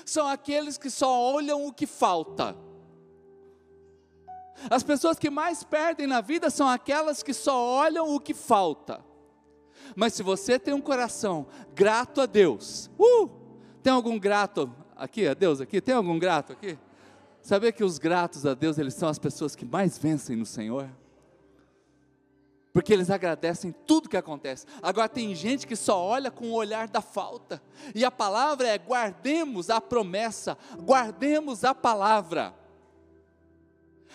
são 0.06 0.28
aqueles 0.28 0.78
que 0.78 0.90
só 0.90 1.34
olham 1.34 1.66
o 1.66 1.74
que 1.74 1.86
falta. 1.86 2.56
As 4.70 4.84
pessoas 4.84 5.20
que 5.20 5.30
mais 5.30 5.64
perdem 5.64 6.08
na 6.08 6.22
vida 6.22 6.50
são 6.50 6.68
aquelas 6.68 7.22
que 7.22 7.34
só 7.34 7.64
olham 7.64 8.14
o 8.16 8.20
que 8.20 8.34
falta. 8.34 9.04
Mas 9.96 10.14
se 10.14 10.24
você 10.24 10.58
tem 10.58 10.74
um 10.74 10.82
coração 10.82 11.48
grato 11.76 12.22
a 12.22 12.26
Deus, 12.26 12.90
uh, 13.00 13.30
tem 13.84 13.94
algum 13.94 14.18
grato 14.20 14.74
aqui 14.96 15.28
a 15.28 15.34
Deus 15.34 15.62
aqui? 15.62 15.80
Tem 15.80 15.96
algum 15.96 16.18
grato 16.18 16.54
aqui? 16.54 16.78
Saber 17.42 17.72
que 17.72 17.84
os 17.84 17.98
gratos 17.98 18.46
a 18.46 18.54
Deus, 18.54 18.78
eles 18.78 18.94
são 18.96 19.08
as 19.08 19.20
pessoas 19.20 19.56
que 19.56 19.64
mais 19.64 19.98
vencem 19.98 20.36
no 20.36 20.46
Senhor? 20.46 20.90
Porque 22.78 22.94
eles 22.94 23.10
agradecem 23.10 23.74
tudo 23.88 24.08
que 24.08 24.16
acontece. 24.16 24.68
Agora 24.84 25.10
tem 25.10 25.34
gente 25.34 25.66
que 25.66 25.76
só 25.76 26.00
olha 26.00 26.30
com 26.30 26.52
o 26.52 26.54
olhar 26.54 26.88
da 26.88 27.02
falta, 27.02 27.60
e 27.96 28.06
a 28.06 28.12
palavra 28.12 28.68
é: 28.68 28.78
guardemos 28.78 29.72
a 29.72 29.82
promessa, 29.82 30.56
guardemos 30.78 31.64
a 31.64 31.74
palavra. 31.74 32.54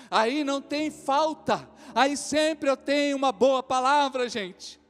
Aí 0.08 0.44
não 0.44 0.62
tem 0.62 0.92
falta, 0.92 1.68
aí 1.92 2.16
sempre 2.16 2.70
eu 2.70 2.76
tenho 2.76 3.16
uma 3.16 3.32
boa 3.32 3.64
palavra, 3.64 4.28
gente. 4.28 4.80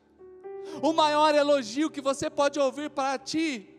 O 0.82 0.92
maior 0.92 1.34
elogio 1.34 1.88
que 1.88 2.02
você 2.02 2.28
pode 2.28 2.60
ouvir 2.60 2.90
para 2.90 3.18
ti 3.18 3.70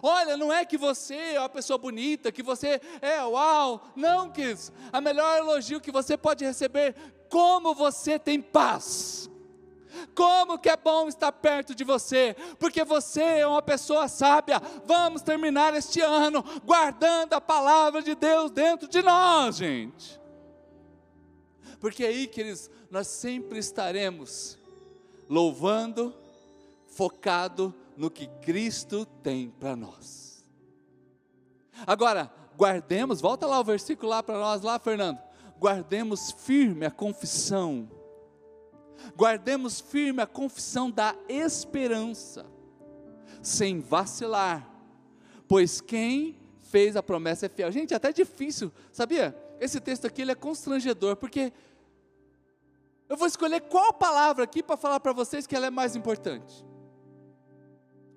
Olha, 0.00 0.36
não 0.36 0.52
é 0.52 0.64
que 0.64 0.76
você 0.76 1.16
é 1.16 1.40
uma 1.40 1.48
pessoa 1.48 1.78
bonita, 1.78 2.30
que 2.30 2.42
você 2.42 2.80
é 3.00 3.20
uau, 3.24 3.90
não, 3.96 4.30
quis. 4.30 4.70
A 4.92 5.00
melhor 5.00 5.38
elogio 5.38 5.80
que 5.80 5.90
você 5.90 6.16
pode 6.16 6.44
receber, 6.44 6.94
como 7.28 7.74
você 7.74 8.18
tem 8.18 8.40
paz. 8.40 9.29
Como 10.14 10.58
que 10.58 10.68
é 10.68 10.76
bom 10.76 11.08
estar 11.08 11.32
perto 11.32 11.74
de 11.74 11.84
você, 11.84 12.36
porque 12.58 12.84
você 12.84 13.22
é 13.22 13.46
uma 13.46 13.62
pessoa 13.62 14.08
sábia. 14.08 14.60
Vamos 14.84 15.22
terminar 15.22 15.74
este 15.74 16.00
ano 16.00 16.44
guardando 16.64 17.34
a 17.34 17.40
palavra 17.40 18.02
de 18.02 18.14
Deus 18.14 18.50
dentro 18.50 18.88
de 18.88 19.02
nós, 19.02 19.56
gente. 19.56 20.20
Porque 21.80 22.04
aí, 22.04 22.26
queridos, 22.26 22.70
nós 22.90 23.06
sempre 23.06 23.58
estaremos 23.58 24.58
louvando, 25.28 26.14
focado 26.86 27.74
no 27.96 28.10
que 28.10 28.26
Cristo 28.42 29.06
tem 29.22 29.48
para 29.48 29.76
nós. 29.76 30.44
Agora, 31.86 32.30
guardemos, 32.56 33.20
volta 33.20 33.46
lá 33.46 33.58
o 33.60 33.64
versículo 33.64 34.10
lá 34.10 34.22
para 34.22 34.38
nós, 34.38 34.62
lá, 34.62 34.78
Fernando. 34.78 35.18
Guardemos 35.58 36.32
firme 36.32 36.84
a 36.84 36.90
confissão 36.90 37.88
guardemos 39.16 39.80
firme 39.80 40.22
a 40.22 40.26
confissão 40.26 40.90
da 40.90 41.14
esperança, 41.28 42.46
sem 43.42 43.80
vacilar, 43.80 44.68
pois 45.48 45.80
quem 45.80 46.38
fez 46.62 46.96
a 46.96 47.02
promessa 47.02 47.46
é 47.46 47.48
fiel. 47.48 47.72
Gente, 47.72 47.92
é 47.92 47.96
até 47.96 48.12
difícil, 48.12 48.72
sabia? 48.92 49.36
Esse 49.60 49.80
texto 49.80 50.06
aqui 50.06 50.22
ele 50.22 50.32
é 50.32 50.34
constrangedor, 50.34 51.16
porque 51.16 51.52
eu 53.08 53.16
vou 53.16 53.26
escolher 53.26 53.60
qual 53.62 53.92
palavra 53.92 54.44
aqui 54.44 54.62
para 54.62 54.76
falar 54.76 55.00
para 55.00 55.12
vocês 55.12 55.46
que 55.46 55.56
ela 55.56 55.66
é 55.66 55.70
mais 55.70 55.96
importante. 55.96 56.64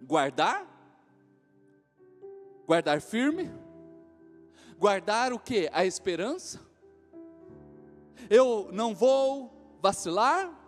Guardar? 0.04 0.68
Guardar 2.68 3.02
firme? 3.02 3.52
Guardar 4.78 5.34
o 5.34 5.40
que? 5.40 5.70
A 5.74 5.86
esperança? 5.86 6.60
Eu 8.30 8.70
não 8.72 8.94
vou 8.94 9.78
vacilar? 9.82 10.63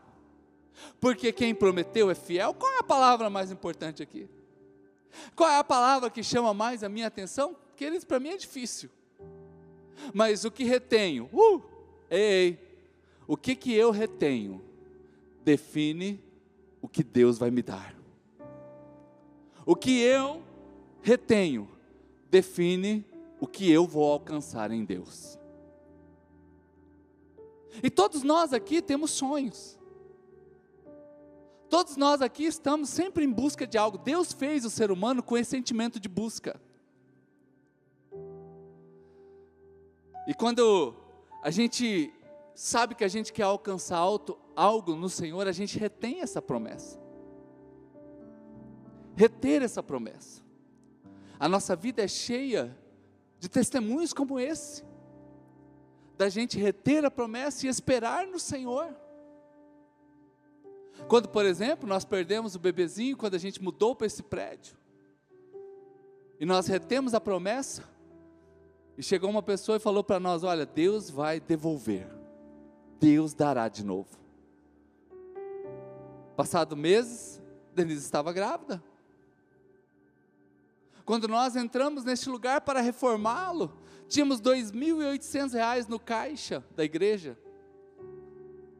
Porque 0.99 1.31
quem 1.31 1.53
prometeu 1.53 2.09
é 2.09 2.15
fiel. 2.15 2.53
Qual 2.53 2.71
é 2.73 2.79
a 2.79 2.83
palavra 2.83 3.29
mais 3.29 3.51
importante 3.51 4.03
aqui? 4.03 4.29
Qual 5.35 5.49
é 5.49 5.57
a 5.57 5.63
palavra 5.63 6.09
que 6.09 6.23
chama 6.23 6.53
mais 6.53 6.83
a 6.83 6.89
minha 6.89 7.07
atenção? 7.07 7.55
Queridos, 7.75 8.05
para 8.05 8.19
mim 8.19 8.29
é 8.29 8.37
difícil. 8.37 8.89
Mas 10.13 10.45
o 10.45 10.51
que 10.51 10.63
retenho? 10.63 11.29
Uh, 11.31 11.61
ei, 12.09 12.59
o 13.27 13.37
que 13.37 13.55
que 13.55 13.73
eu 13.73 13.91
retenho 13.91 14.63
define 15.43 16.21
o 16.81 16.87
que 16.87 17.03
Deus 17.03 17.37
vai 17.37 17.49
me 17.49 17.61
dar. 17.61 17.95
O 19.65 19.75
que 19.75 20.01
eu 20.01 20.43
retenho 21.01 21.67
define 22.29 23.05
o 23.39 23.47
que 23.47 23.71
eu 23.71 23.87
vou 23.87 24.11
alcançar 24.11 24.71
em 24.71 24.83
Deus. 24.85 25.37
E 27.81 27.89
todos 27.89 28.23
nós 28.23 28.53
aqui 28.53 28.81
temos 28.81 29.11
sonhos. 29.11 29.77
Todos 31.75 31.97
nós 31.97 32.21
aqui 32.21 32.45
estamos 32.45 32.87
sempre 32.87 33.25
em 33.25 33.29
busca 33.29 33.67
de 33.67 33.77
algo. 33.77 33.97
Deus 33.97 34.31
fez 34.31 34.63
o 34.63 34.69
ser 34.69 34.91
humano 34.91 35.21
com 35.21 35.37
esse 35.37 35.51
sentimento 35.51 35.99
de 35.99 36.07
busca. 36.07 36.57
E 40.25 40.33
quando 40.33 40.95
a 41.43 41.51
gente 41.51 42.13
sabe 42.53 42.95
que 42.95 43.03
a 43.03 43.09
gente 43.09 43.33
quer 43.33 43.43
alcançar 43.43 43.97
alto, 43.97 44.37
algo 44.55 44.95
no 44.95 45.09
Senhor, 45.09 45.45
a 45.49 45.51
gente 45.51 45.77
retém 45.77 46.21
essa 46.21 46.41
promessa. 46.41 46.97
Reter 49.13 49.61
essa 49.61 49.83
promessa. 49.83 50.41
A 51.37 51.49
nossa 51.49 51.75
vida 51.75 52.01
é 52.01 52.07
cheia 52.07 52.73
de 53.37 53.49
testemunhos 53.49 54.13
como 54.13 54.39
esse, 54.39 54.81
da 56.17 56.29
gente 56.29 56.57
reter 56.57 57.03
a 57.03 57.11
promessa 57.11 57.65
e 57.65 57.69
esperar 57.69 58.25
no 58.25 58.39
Senhor. 58.39 58.95
Quando, 61.07 61.29
por 61.29 61.45
exemplo, 61.45 61.87
nós 61.87 62.03
perdemos 62.03 62.55
o 62.55 62.59
bebezinho 62.59 63.17
quando 63.17 63.35
a 63.35 63.39
gente 63.39 63.61
mudou 63.61 63.95
para 63.95 64.07
esse 64.07 64.23
prédio, 64.23 64.75
e 66.39 66.45
nós 66.45 66.67
retemos 66.67 67.13
a 67.13 67.21
promessa, 67.21 67.83
e 68.97 69.03
chegou 69.03 69.29
uma 69.29 69.43
pessoa 69.43 69.77
e 69.77 69.79
falou 69.79 70.03
para 70.03 70.19
nós: 70.19 70.43
Olha, 70.43 70.65
Deus 70.65 71.09
vai 71.09 71.39
devolver, 71.39 72.07
Deus 72.99 73.33
dará 73.33 73.67
de 73.67 73.83
novo. 73.83 74.17
Passado 76.35 76.75
meses, 76.75 77.41
Denise 77.73 78.03
estava 78.03 78.33
grávida. 78.33 78.83
Quando 81.05 81.27
nós 81.27 81.55
entramos 81.55 82.03
neste 82.03 82.29
lugar 82.29 82.61
para 82.61 82.81
reformá-lo, 82.81 83.71
tínhamos 84.07 84.39
R$ 84.39 84.55
2.800 84.55 85.87
no 85.87 85.99
caixa 85.99 86.63
da 86.75 86.83
igreja. 86.83 87.37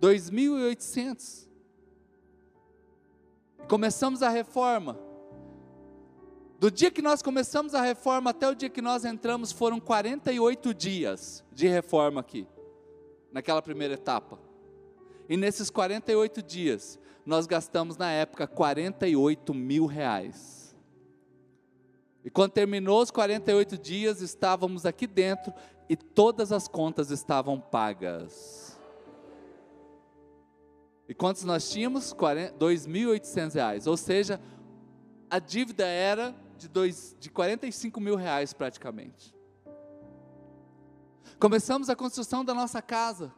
2.800. 0.02 1.45
Começamos 3.68 4.22
a 4.22 4.30
reforma. 4.30 5.00
Do 6.60 6.70
dia 6.70 6.92
que 6.92 7.02
nós 7.02 7.22
começamos 7.22 7.74
a 7.74 7.82
reforma 7.82 8.30
até 8.30 8.48
o 8.48 8.56
dia 8.56 8.70
que 8.70 8.82
nós 8.82 9.04
entramos 9.04 9.52
foram 9.52 9.80
48 9.80 10.74
dias 10.74 11.44
de 11.52 11.68
reforma 11.68 12.22
aqui, 12.22 12.48
naquela 13.32 13.62
primeira 13.62 13.96
etapa. 13.96 14.40
E 15.28 15.36
nesses 15.36 15.70
48 15.70 16.44
dias, 16.44 17.00
nós 17.26 17.48
gastamos 17.48 17.98
na 17.98 18.12
época 18.12 18.48
48 18.48 19.54
mil 19.54 19.88
reais. 19.88 20.76
E 22.24 22.30
quando 22.30 22.52
terminou 22.52 23.02
os 23.02 23.12
48 23.12 23.78
dias, 23.78 24.22
estávamos 24.22 24.86
aqui 24.86 25.08
dentro 25.08 25.52
e 25.90 25.96
todas 25.96 26.52
as 26.52 26.68
contas 26.68 27.10
estavam 27.10 27.60
pagas. 27.60 28.65
E 31.08 31.14
quantos 31.14 31.44
nós 31.44 31.70
tínhamos? 31.70 32.12
R$ 32.12 32.52
2.800. 32.60 33.88
Ou 33.88 33.96
seja, 33.96 34.42
a 35.30 35.40
dívida 35.40 35.86
era 35.86 36.36
de, 36.58 36.68
dois, 36.68 37.16
de 37.20 37.30
45 37.30 38.00
mil 38.00 38.16
reais 38.16 38.54
praticamente. 38.54 39.36
Começamos 41.40 41.90
a 41.90 41.96
construção 41.96 42.44
da 42.44 42.54
nossa 42.54 42.82
casa. 42.82 43.34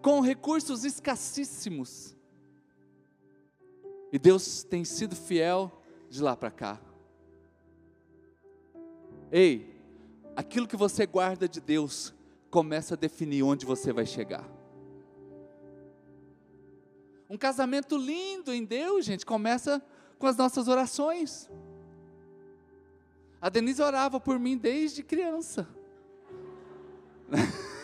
Com 0.00 0.20
recursos 0.20 0.84
escassíssimos. 0.84 2.16
E 4.12 4.18
Deus 4.18 4.62
tem 4.62 4.84
sido 4.84 5.16
fiel 5.16 5.82
de 6.08 6.22
lá 6.22 6.36
para 6.36 6.50
cá. 6.50 6.80
Ei, 9.32 9.76
aquilo 10.36 10.68
que 10.68 10.76
você 10.76 11.04
guarda 11.04 11.48
de 11.48 11.60
Deus 11.60 12.14
começa 12.50 12.94
a 12.94 12.96
definir 12.96 13.42
onde 13.42 13.66
você 13.66 13.92
vai 13.92 14.06
chegar. 14.06 14.48
Um 17.28 17.36
casamento 17.36 17.96
lindo 17.96 18.54
em 18.54 18.64
Deus, 18.64 19.04
gente, 19.04 19.26
começa 19.26 19.82
com 20.18 20.26
as 20.26 20.36
nossas 20.36 20.68
orações. 20.68 21.50
A 23.40 23.48
Denise 23.48 23.82
orava 23.82 24.20
por 24.20 24.38
mim 24.38 24.56
desde 24.56 25.02
criança. 25.02 25.68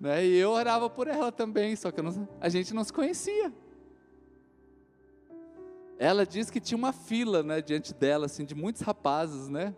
né? 0.00 0.26
E 0.26 0.36
eu 0.36 0.50
orava 0.50 0.90
por 0.90 1.06
ela 1.06 1.30
também, 1.32 1.74
só 1.76 1.90
que 1.90 2.02
não, 2.02 2.28
a 2.40 2.48
gente 2.48 2.74
não 2.74 2.84
se 2.84 2.92
conhecia. 2.92 3.52
Ela 5.98 6.26
disse 6.26 6.52
que 6.52 6.60
tinha 6.60 6.76
uma 6.76 6.92
fila 6.92 7.42
né, 7.42 7.62
diante 7.62 7.94
dela, 7.94 8.26
assim, 8.26 8.44
de 8.44 8.54
muitos 8.54 8.82
rapazes, 8.82 9.48
né? 9.48 9.74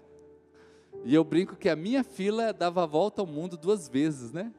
E 1.07 1.15
eu 1.15 1.23
brinco 1.23 1.55
que 1.55 1.69
a 1.69 1.77
minha 1.77 2.03
fila 2.03 2.53
dava 2.53 2.83
a 2.83 2.87
volta 2.87 3.23
ao 3.23 3.29
mundo 3.29 3.57
duas 3.57 3.89
vezes, 3.89 4.33
né? 4.33 4.53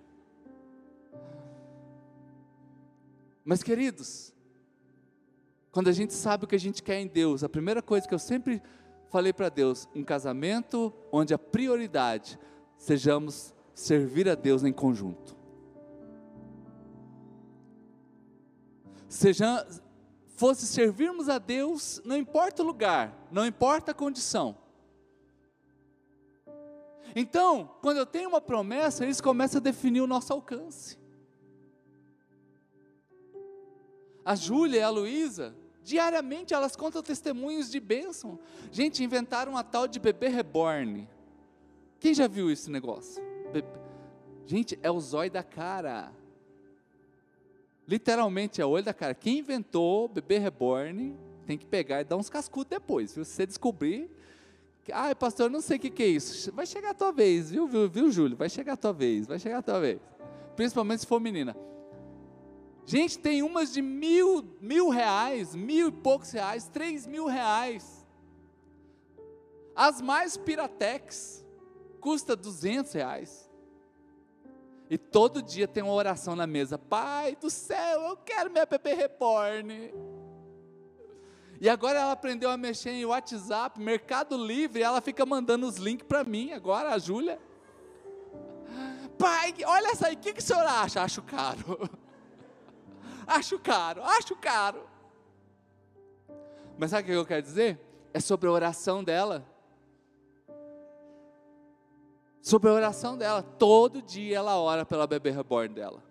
Mas, 3.44 3.62
queridos, 3.62 4.34
quando 5.74 5.90
a 5.90 5.92
gente 5.92 6.14
sabe 6.14 6.46
o 6.46 6.48
que 6.48 6.56
a 6.56 6.60
gente 6.60 6.82
quer 6.82 7.02
em 7.02 7.08
Deus, 7.08 7.44
a 7.44 7.50
primeira 7.50 7.82
coisa 7.82 8.08
que 8.08 8.14
eu 8.14 8.20
sempre 8.20 8.62
falei 9.10 9.34
para 9.34 9.50
Deus, 9.50 9.90
um 9.94 10.06
casamento 10.06 10.94
onde 11.12 11.34
a 11.34 11.38
prioridade 11.38 12.40
sejamos 12.78 13.54
servir 13.74 14.30
a 14.30 14.34
Deus 14.34 14.64
em 14.64 14.72
conjunto. 14.72 15.36
Seja, 19.10 19.68
fosse 20.38 20.66
servirmos 20.66 21.28
a 21.28 21.40
Deus, 21.40 22.02
não 22.06 22.16
importa 22.16 22.64
o 22.64 22.66
lugar, 22.66 23.28
não 23.30 23.46
importa 23.46 23.92
a 23.92 23.94
condição. 23.94 24.56
Então, 27.16 27.70
quando 27.82 27.98
eu 27.98 28.06
tenho 28.06 28.30
uma 28.30 28.42
promessa, 28.42 29.04
eles 29.04 29.20
começam 29.20 29.60
a 29.60 29.64
definir 29.64 30.02
o 30.02 30.08
nosso 30.08 30.32
alcance. 30.34 30.98
a 34.28 34.36
Júlia 34.36 34.80
e 34.80 34.84
a 34.84 34.90
Luísa, 34.90 35.56
diariamente 35.82 36.54
elas 36.54 36.76
contam 36.76 37.02
testemunhos 37.02 37.72
de 37.72 37.80
bênção. 37.80 38.38
Gente, 38.74 39.02
inventaram 39.02 39.54
uma 39.54 39.64
tal 39.64 39.88
de 39.88 40.02
bebê 40.02 40.28
reborn. 40.28 41.08
Quem 41.98 42.14
já 42.14 42.28
viu 42.28 42.52
esse 42.52 42.70
negócio? 42.70 43.24
Bebê. 43.54 43.80
Gente, 44.46 44.78
é 44.84 44.92
o 44.92 45.00
zóio 45.00 45.32
da 45.32 45.44
cara. 45.44 46.12
Literalmente 47.88 48.62
é 48.62 48.66
o 48.66 48.70
olho 48.70 48.84
da 48.84 48.94
cara. 48.94 49.16
Quem 49.16 49.40
inventou 49.40 50.10
bebê 50.10 50.40
reborn 50.40 51.18
tem 51.46 51.58
que 51.58 51.66
pegar 51.66 52.02
e 52.02 52.04
dar 52.04 52.18
uns 52.18 52.30
cascudos 52.30 52.70
depois. 52.70 53.12
Se 53.12 53.24
você 53.24 53.46
descobrir, 53.46 54.12
ai 54.92 55.16
pastor, 55.16 55.50
não 55.50 55.62
sei 55.62 55.78
o 55.78 55.80
que, 55.80 55.90
que 55.90 56.04
é 56.04 56.08
isso. 56.08 56.52
Vai 56.52 56.66
chegar 56.66 56.92
a 56.92 56.94
tua 56.94 57.12
vez, 57.12 57.52
viu, 57.52 57.68
viu, 57.68 57.90
viu, 57.90 58.12
Júlio? 58.12 58.38
Vai 58.38 58.50
chegar 58.50 58.74
a 58.74 58.78
tua 58.78 58.94
vez, 58.94 59.28
vai 59.28 59.40
chegar 59.40 59.60
a 59.60 59.62
tua 59.62 59.80
vez. 59.80 60.00
Principalmente 60.56 61.02
se 61.02 61.08
for 61.08 61.20
menina. 61.20 61.56
Gente, 62.86 63.20
tem 63.20 63.44
umas 63.44 63.74
de 63.74 63.82
mil, 63.82 64.48
mil 64.62 64.90
reais, 64.90 65.54
mil 65.54 65.90
e 65.90 65.92
poucos 65.92 66.32
reais, 66.32 66.70
três 66.70 67.06
mil 67.06 67.26
reais. 67.26 68.06
As 69.76 70.02
mais 70.02 70.38
piratex 70.38 71.46
custa 72.00 72.36
duzentos 72.36 72.94
reais. 72.94 73.48
E 74.90 74.98
todo 74.98 75.42
dia 75.42 75.68
tem 75.68 75.84
uma 75.84 75.94
oração 75.94 76.36
na 76.36 76.48
mesa. 76.48 76.78
Pai 76.78 77.36
do 77.36 77.50
céu, 77.50 78.02
eu 78.04 78.18
quero 78.18 78.50
minha 78.50 78.66
bebê 78.66 78.94
reborn. 78.94 79.94
E 81.60 81.68
agora 81.68 82.00
ela 82.00 82.12
aprendeu 82.12 82.50
a 82.50 82.58
mexer 82.58 82.92
em 82.92 83.06
WhatsApp, 83.06 83.80
Mercado 83.80 84.38
Livre, 84.38 84.84
ela 84.84 85.02
fica 85.02 85.26
mandando 85.26 85.66
os 85.66 85.78
links 85.78 86.08
para 86.08 86.24
mim 86.24 86.52
agora, 86.52 86.90
a 86.94 87.00
Júlia. 87.00 87.40
Pai, 89.18 89.54
olha 89.66 89.88
essa 89.88 90.08
aí, 90.08 90.16
o 90.16 90.18
que, 90.20 90.34
que 90.34 90.40
o 90.40 90.44
senhor 90.44 90.64
acha? 90.64 91.02
Acho 91.02 91.22
caro. 91.24 91.90
acho 93.26 93.58
caro, 93.58 94.04
acho 94.04 94.36
caro. 94.36 94.88
Mas 96.78 96.92
sabe 96.92 97.04
o 97.04 97.06
que 97.06 97.12
eu 97.14 97.26
quero 97.26 97.42
dizer? 97.42 97.80
É 98.14 98.20
sobre 98.20 98.48
a 98.48 98.52
oração 98.52 99.04
dela. 99.04 99.44
Sobre 102.40 102.70
a 102.70 102.74
oração 102.74 103.18
dela. 103.18 103.42
Todo 103.42 104.02
dia 104.02 104.38
ela 104.38 104.60
ora 104.60 104.86
pela 104.86 105.08
bebê 105.08 105.32
reborn 105.32 105.74
dela. 105.74 106.04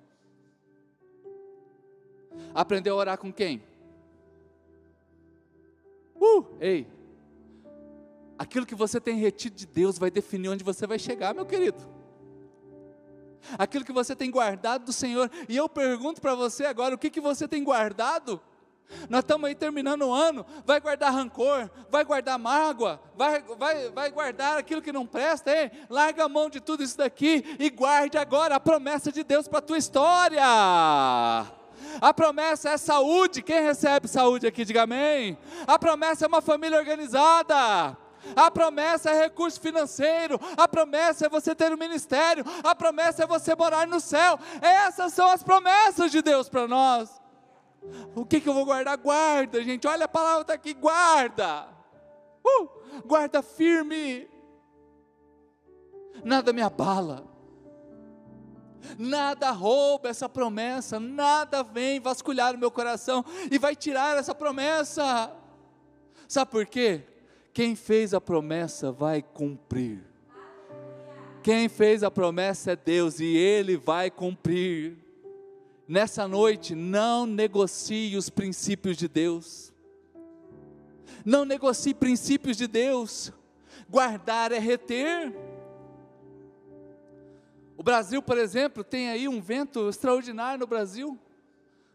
Aprendeu 2.53 2.95
a 2.95 2.99
orar 2.99 3.19
com 3.19 3.33
quem? 3.33 3.63
Uh, 6.27 6.47
ei. 6.61 6.87
Aquilo 8.39 8.67
que 8.67 8.75
você 8.75 9.01
tem 9.01 9.17
retido 9.17 9.57
de 9.57 9.67
Deus 9.67 9.99
vai 9.99 10.11
definir 10.11 10.49
onde 10.49 10.63
você 10.63 10.87
vai 10.87 10.99
chegar, 10.99 11.35
meu 11.35 11.47
querido 11.47 11.97
aquilo 13.59 13.85
que 13.85 13.93
você 13.93 14.17
tem 14.17 14.31
guardado 14.31 14.87
do 14.87 14.93
Senhor. 14.93 15.31
E 15.49 15.57
eu 15.57 15.69
pergunto 15.69 16.21
para 16.21 16.35
você 16.35 16.65
agora: 16.65 16.95
o 16.95 16.99
que, 16.99 17.11
que 17.11 17.21
você 17.21 17.47
tem 17.47 17.63
guardado? 17.63 18.41
Nós 19.11 19.21
estamos 19.21 19.49
aí 19.49 19.55
terminando 19.55 20.03
o 20.03 20.13
ano, 20.13 20.47
vai 20.65 20.81
guardar 20.81 21.13
rancor, 21.13 21.69
vai 21.91 22.05
guardar 22.05 22.39
mágoa, 22.39 23.01
vai, 23.17 23.43
vai, 23.43 23.91
vai 23.91 24.11
guardar 24.13 24.59
aquilo 24.59 24.81
que 24.81 24.93
não 24.93 25.05
presta, 25.05 25.51
ei, 25.51 25.73
larga 25.91 26.25
a 26.25 26.29
mão 26.29 26.49
de 26.49 26.61
tudo 26.61 26.85
isso 26.85 26.97
daqui 26.97 27.45
e 27.59 27.69
guarde 27.69 28.17
agora 28.17 28.55
a 28.55 28.61
promessa 28.61 29.11
de 29.11 29.25
Deus 29.25 29.49
para 29.49 29.59
a 29.59 29.63
tua 29.63 29.77
história. 29.77 30.41
A 32.01 32.13
promessa 32.13 32.71
é 32.71 32.77
saúde, 32.77 33.43
quem 33.43 33.63
recebe 33.63 34.09
saúde 34.09 34.47
aqui, 34.47 34.65
diga 34.65 34.83
amém. 34.83 35.39
A 35.67 35.79
promessa 35.79 36.25
é 36.25 36.29
uma 36.29 36.43
família 36.43 36.79
organizada 36.79 37.97
a 38.35 38.51
promessa 38.51 39.11
é 39.11 39.23
recurso 39.23 39.61
financeiro, 39.61 40.41
a 40.57 40.67
promessa 40.67 41.27
é 41.27 41.29
você 41.29 41.55
ter 41.55 41.73
um 41.73 41.77
ministério, 41.77 42.45
a 42.65 42.75
promessa 42.75 43.25
é 43.25 43.27
você 43.27 43.55
morar 43.55 43.87
no 43.87 44.01
céu. 44.01 44.39
Essas 44.61 45.13
são 45.13 45.29
as 45.29 45.43
promessas 45.43 46.11
de 46.11 46.23
Deus 46.23 46.49
para 46.49 46.67
nós. 46.67 47.21
O 48.15 48.25
que, 48.25 48.41
que 48.41 48.49
eu 48.49 48.55
vou 48.55 48.65
guardar? 48.65 48.97
Guarda, 48.97 49.63
gente. 49.63 49.87
Olha 49.87 50.07
a 50.07 50.09
palavra 50.09 50.41
está 50.41 50.55
aqui: 50.55 50.75
guarda. 50.75 51.69
Uh, 52.45 52.69
guarda 53.05 53.43
firme. 53.43 54.29
Nada 56.25 56.53
me 56.53 56.63
abala. 56.63 57.36
Nada 58.99 59.51
rouba 59.51 60.09
essa 60.09 60.29
promessa, 60.29 61.01
nada 61.01 61.63
vem 61.63 62.01
vasculhar 62.01 62.55
o 62.55 62.59
meu 62.59 62.71
coração 62.71 63.25
e 63.51 63.59
vai 63.59 63.75
tirar 63.75 64.17
essa 64.17 64.35
promessa. 64.35 65.33
Sabe 66.29 66.51
por 66.51 66.67
quê? 66.67 67.03
Quem 67.53 67.75
fez 67.75 68.13
a 68.13 68.21
promessa 68.21 68.93
vai 68.93 69.23
cumprir. 69.23 70.05
Quem 71.43 71.69
fez 71.69 72.03
a 72.03 72.11
promessa 72.11 72.73
é 72.73 72.77
Deus 72.77 73.21
e 73.21 73.37
Ele 73.37 73.77
vai 73.77 74.11
cumprir. 74.11 74.99
Nessa 75.89 76.27
noite, 76.27 76.75
não 76.75 77.25
negocie 77.25 78.17
os 78.17 78.29
princípios 78.29 78.97
de 78.97 79.07
Deus. 79.07 79.73
Não 81.25 81.45
negocie 81.45 81.95
princípios 81.95 82.57
de 82.57 82.67
Deus. 82.67 83.33
Guardar 83.89 84.51
é 84.51 84.59
reter. 84.59 85.33
Brasil, 87.87 88.21
por 88.21 88.37
exemplo, 88.37 88.83
tem 88.83 89.11
aí 89.11 89.29
um 89.29 89.41
vento 89.41 89.89
extraordinário 89.89 90.59
no 90.59 90.67
Brasil. 90.67 91.17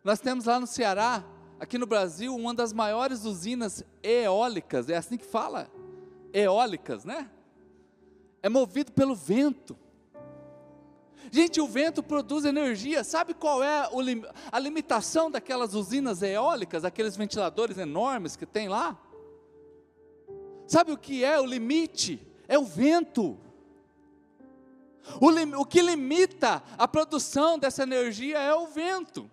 Nós 0.05 0.21
temos 0.21 0.45
lá 0.45 0.57
no 0.57 0.65
Ceará 0.65 1.21
aqui 1.59 1.77
no 1.77 1.85
Brasil, 1.85 2.33
uma 2.33 2.53
das 2.53 2.71
maiores 2.71 3.25
usinas 3.25 3.83
eólicas, 4.01 4.87
é 4.87 4.95
assim 4.95 5.17
que 5.17 5.25
fala? 5.25 5.69
Eólicas, 6.31 7.03
né? 7.03 7.29
É 8.41 8.47
movido 8.47 8.93
pelo 8.93 9.13
vento. 9.13 9.77
Gente, 11.29 11.59
o 11.59 11.67
vento 11.67 12.01
produz 12.01 12.45
energia. 12.45 13.03
Sabe 13.03 13.33
qual 13.33 13.61
é 13.61 13.89
a 14.49 14.59
limitação 14.59 15.29
daquelas 15.29 15.73
usinas 15.73 16.21
eólicas, 16.21 16.85
aqueles 16.85 17.17
ventiladores 17.17 17.77
enormes 17.77 18.37
que 18.37 18.45
tem 18.45 18.69
lá? 18.69 18.97
Sabe 20.65 20.93
o 20.93 20.97
que 20.97 21.21
é 21.21 21.37
o 21.37 21.45
limite? 21.45 22.25
É 22.47 22.57
o 22.57 22.63
vento. 22.63 23.37
O, 25.19 25.29
o 25.61 25.65
que 25.65 25.81
limita 25.81 26.63
a 26.77 26.87
produção 26.87 27.57
dessa 27.57 27.83
energia 27.83 28.39
é 28.39 28.53
o 28.53 28.67
vento. 28.67 29.29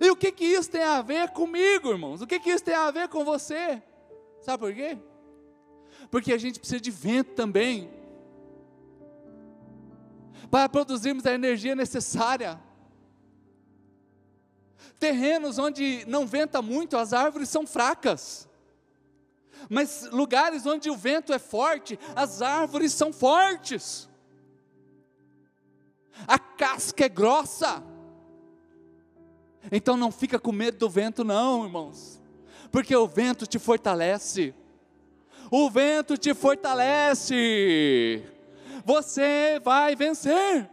E 0.00 0.10
o 0.10 0.16
que, 0.16 0.30
que 0.32 0.44
isso 0.44 0.70
tem 0.70 0.82
a 0.82 1.02
ver 1.02 1.30
comigo, 1.30 1.90
irmãos? 1.90 2.22
O 2.22 2.26
que, 2.26 2.38
que 2.38 2.50
isso 2.50 2.64
tem 2.64 2.74
a 2.74 2.90
ver 2.90 3.08
com 3.08 3.24
você? 3.24 3.82
Sabe 4.40 4.58
por 4.58 4.74
quê? 4.74 4.96
Porque 6.10 6.32
a 6.32 6.38
gente 6.38 6.58
precisa 6.58 6.80
de 6.80 6.90
vento 6.90 7.34
também. 7.34 7.90
para 10.50 10.68
produzirmos 10.68 11.24
a 11.24 11.32
energia 11.32 11.74
necessária. 11.74 12.60
Terrenos 14.98 15.58
onde 15.58 16.04
não 16.06 16.26
venta 16.26 16.60
muito, 16.60 16.98
as 16.98 17.14
árvores 17.14 17.48
são 17.48 17.66
fracas. 17.66 18.46
Mas 19.70 20.08
lugares 20.12 20.66
onde 20.66 20.90
o 20.90 20.96
vento 20.96 21.32
é 21.32 21.38
forte, 21.38 21.98
as 22.14 22.42
árvores 22.42 22.92
são 22.92 23.14
fortes. 23.14 24.10
A 26.26 26.38
casca 26.38 27.04
é 27.04 27.08
grossa. 27.08 27.82
Então 29.70 29.96
não 29.96 30.10
fica 30.10 30.38
com 30.38 30.52
medo 30.52 30.78
do 30.78 30.90
vento 30.90 31.24
não, 31.24 31.64
irmãos. 31.64 32.20
Porque 32.70 32.94
o 32.96 33.06
vento 33.06 33.46
te 33.46 33.58
fortalece. 33.58 34.54
O 35.50 35.70
vento 35.70 36.16
te 36.16 36.34
fortalece. 36.34 38.24
Você 38.84 39.60
vai 39.62 39.94
vencer. 39.94 40.68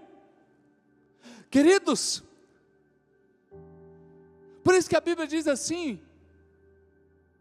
Queridos, 1.50 2.24
por 4.64 4.76
isso 4.76 4.90
que 4.90 4.96
a 4.96 5.02
Bíblia 5.02 5.28
diz 5.28 5.48
assim: 5.48 6.00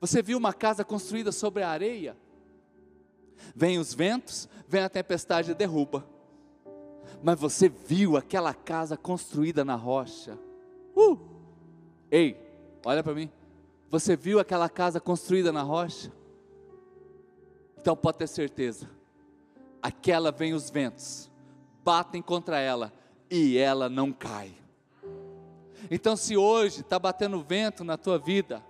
você 0.00 0.22
viu 0.22 0.38
uma 0.38 0.52
casa 0.52 0.84
construída 0.84 1.32
sobre 1.32 1.62
a 1.62 1.68
areia? 1.68 2.16
Vem 3.54 3.78
os 3.78 3.94
ventos, 3.94 4.48
vem 4.66 4.82
a 4.82 4.88
tempestade 4.88 5.50
e 5.50 5.54
derruba. 5.54 6.06
Mas 7.22 7.38
você 7.38 7.68
viu 7.68 8.16
aquela 8.16 8.54
casa 8.54 8.96
construída 8.96 9.64
na 9.64 9.74
rocha? 9.74 10.38
Uh! 10.94 11.18
Ei, 12.10 12.36
olha 12.84 13.02
para 13.02 13.14
mim. 13.14 13.30
Você 13.90 14.16
viu 14.16 14.38
aquela 14.38 14.68
casa 14.68 15.00
construída 15.00 15.50
na 15.50 15.62
rocha? 15.62 16.12
Então 17.80 17.96
pode 17.96 18.18
ter 18.18 18.26
certeza, 18.26 18.90
aquela 19.80 20.30
vem 20.30 20.52
os 20.52 20.68
ventos, 20.68 21.30
batem 21.84 22.20
contra 22.20 22.58
ela 22.58 22.92
e 23.30 23.56
ela 23.56 23.88
não 23.88 24.12
cai. 24.12 24.52
Então, 25.90 26.16
se 26.16 26.36
hoje 26.36 26.80
está 26.80 26.98
batendo 26.98 27.40
vento 27.42 27.84
na 27.84 27.96
tua 27.96 28.18
vida, 28.18 28.62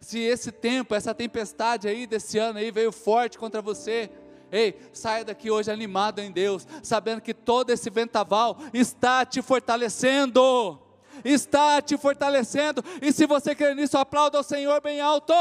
se 0.00 0.18
esse 0.18 0.50
tempo, 0.50 0.94
essa 0.94 1.14
tempestade 1.14 1.86
aí 1.86 2.06
desse 2.06 2.38
ano 2.38 2.58
aí 2.58 2.70
veio 2.70 2.90
forte 2.90 3.38
contra 3.38 3.60
você, 3.60 4.10
ei, 4.50 4.78
saia 4.92 5.24
daqui 5.24 5.50
hoje 5.50 5.70
animado 5.70 6.20
em 6.20 6.30
Deus, 6.30 6.66
sabendo 6.82 7.20
que 7.20 7.34
todo 7.34 7.70
esse 7.70 7.90
ventaval 7.90 8.58
está 8.72 9.24
te 9.24 9.42
fortalecendo 9.42 10.80
está 11.24 11.80
te 11.80 11.96
fortalecendo. 11.96 12.82
E 13.02 13.12
se 13.12 13.26
você 13.26 13.54
crê 13.54 13.74
nisso, 13.74 13.98
aplauda 13.98 14.38
ao 14.38 14.44
Senhor 14.44 14.80
bem 14.80 15.00
alto. 15.00 15.32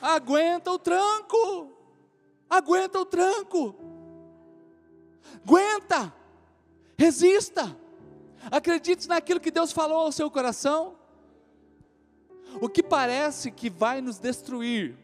Aguenta 0.00 0.70
o 0.70 0.78
tranco. 0.78 1.72
Aguenta 2.48 3.00
o 3.00 3.04
tranco. 3.04 3.74
Aguenta. 5.42 6.12
Resista. 6.98 7.76
Acredite 8.50 9.08
naquilo 9.08 9.40
que 9.40 9.50
Deus 9.50 9.72
falou 9.72 9.98
ao 9.98 10.12
seu 10.12 10.30
coração. 10.30 10.96
O 12.60 12.68
que 12.68 12.82
parece 12.82 13.50
que 13.50 13.68
vai 13.68 14.00
nos 14.00 14.18
destruir 14.18 14.96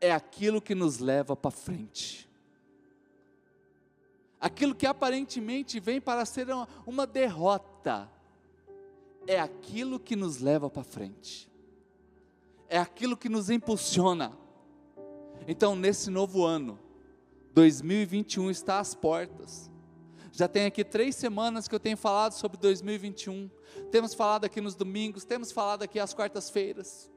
é 0.00 0.12
aquilo 0.12 0.60
que 0.60 0.74
nos 0.74 0.98
leva 0.98 1.36
para 1.36 1.50
frente 1.50 2.30
aquilo 4.40 4.74
que 4.74 4.86
aparentemente 4.86 5.78
vem 5.78 6.00
para 6.00 6.24
ser 6.24 6.48
uma, 6.48 6.66
uma 6.86 7.06
derrota, 7.06 8.10
é 9.26 9.38
aquilo 9.38 10.00
que 10.00 10.16
nos 10.16 10.40
leva 10.40 10.70
para 10.70 10.82
frente, 10.82 11.48
é 12.68 12.78
aquilo 12.78 13.16
que 13.16 13.28
nos 13.28 13.50
impulsiona. 13.50 14.32
Então, 15.46 15.76
nesse 15.76 16.10
novo 16.10 16.44
ano, 16.44 16.78
2021 17.52 18.50
está 18.50 18.78
às 18.78 18.94
portas. 18.94 19.69
Já 20.32 20.46
tem 20.48 20.66
aqui 20.66 20.84
três 20.84 21.16
semanas 21.16 21.66
que 21.66 21.74
eu 21.74 21.80
tenho 21.80 21.96
falado 21.96 22.32
sobre 22.32 22.56
2021. 22.58 23.50
Temos 23.90 24.14
falado 24.14 24.44
aqui 24.44 24.60
nos 24.60 24.74
domingos, 24.74 25.24
temos 25.24 25.50
falado 25.52 25.82
aqui 25.82 25.98
às 25.98 26.14
quartas-feiras. 26.14 27.10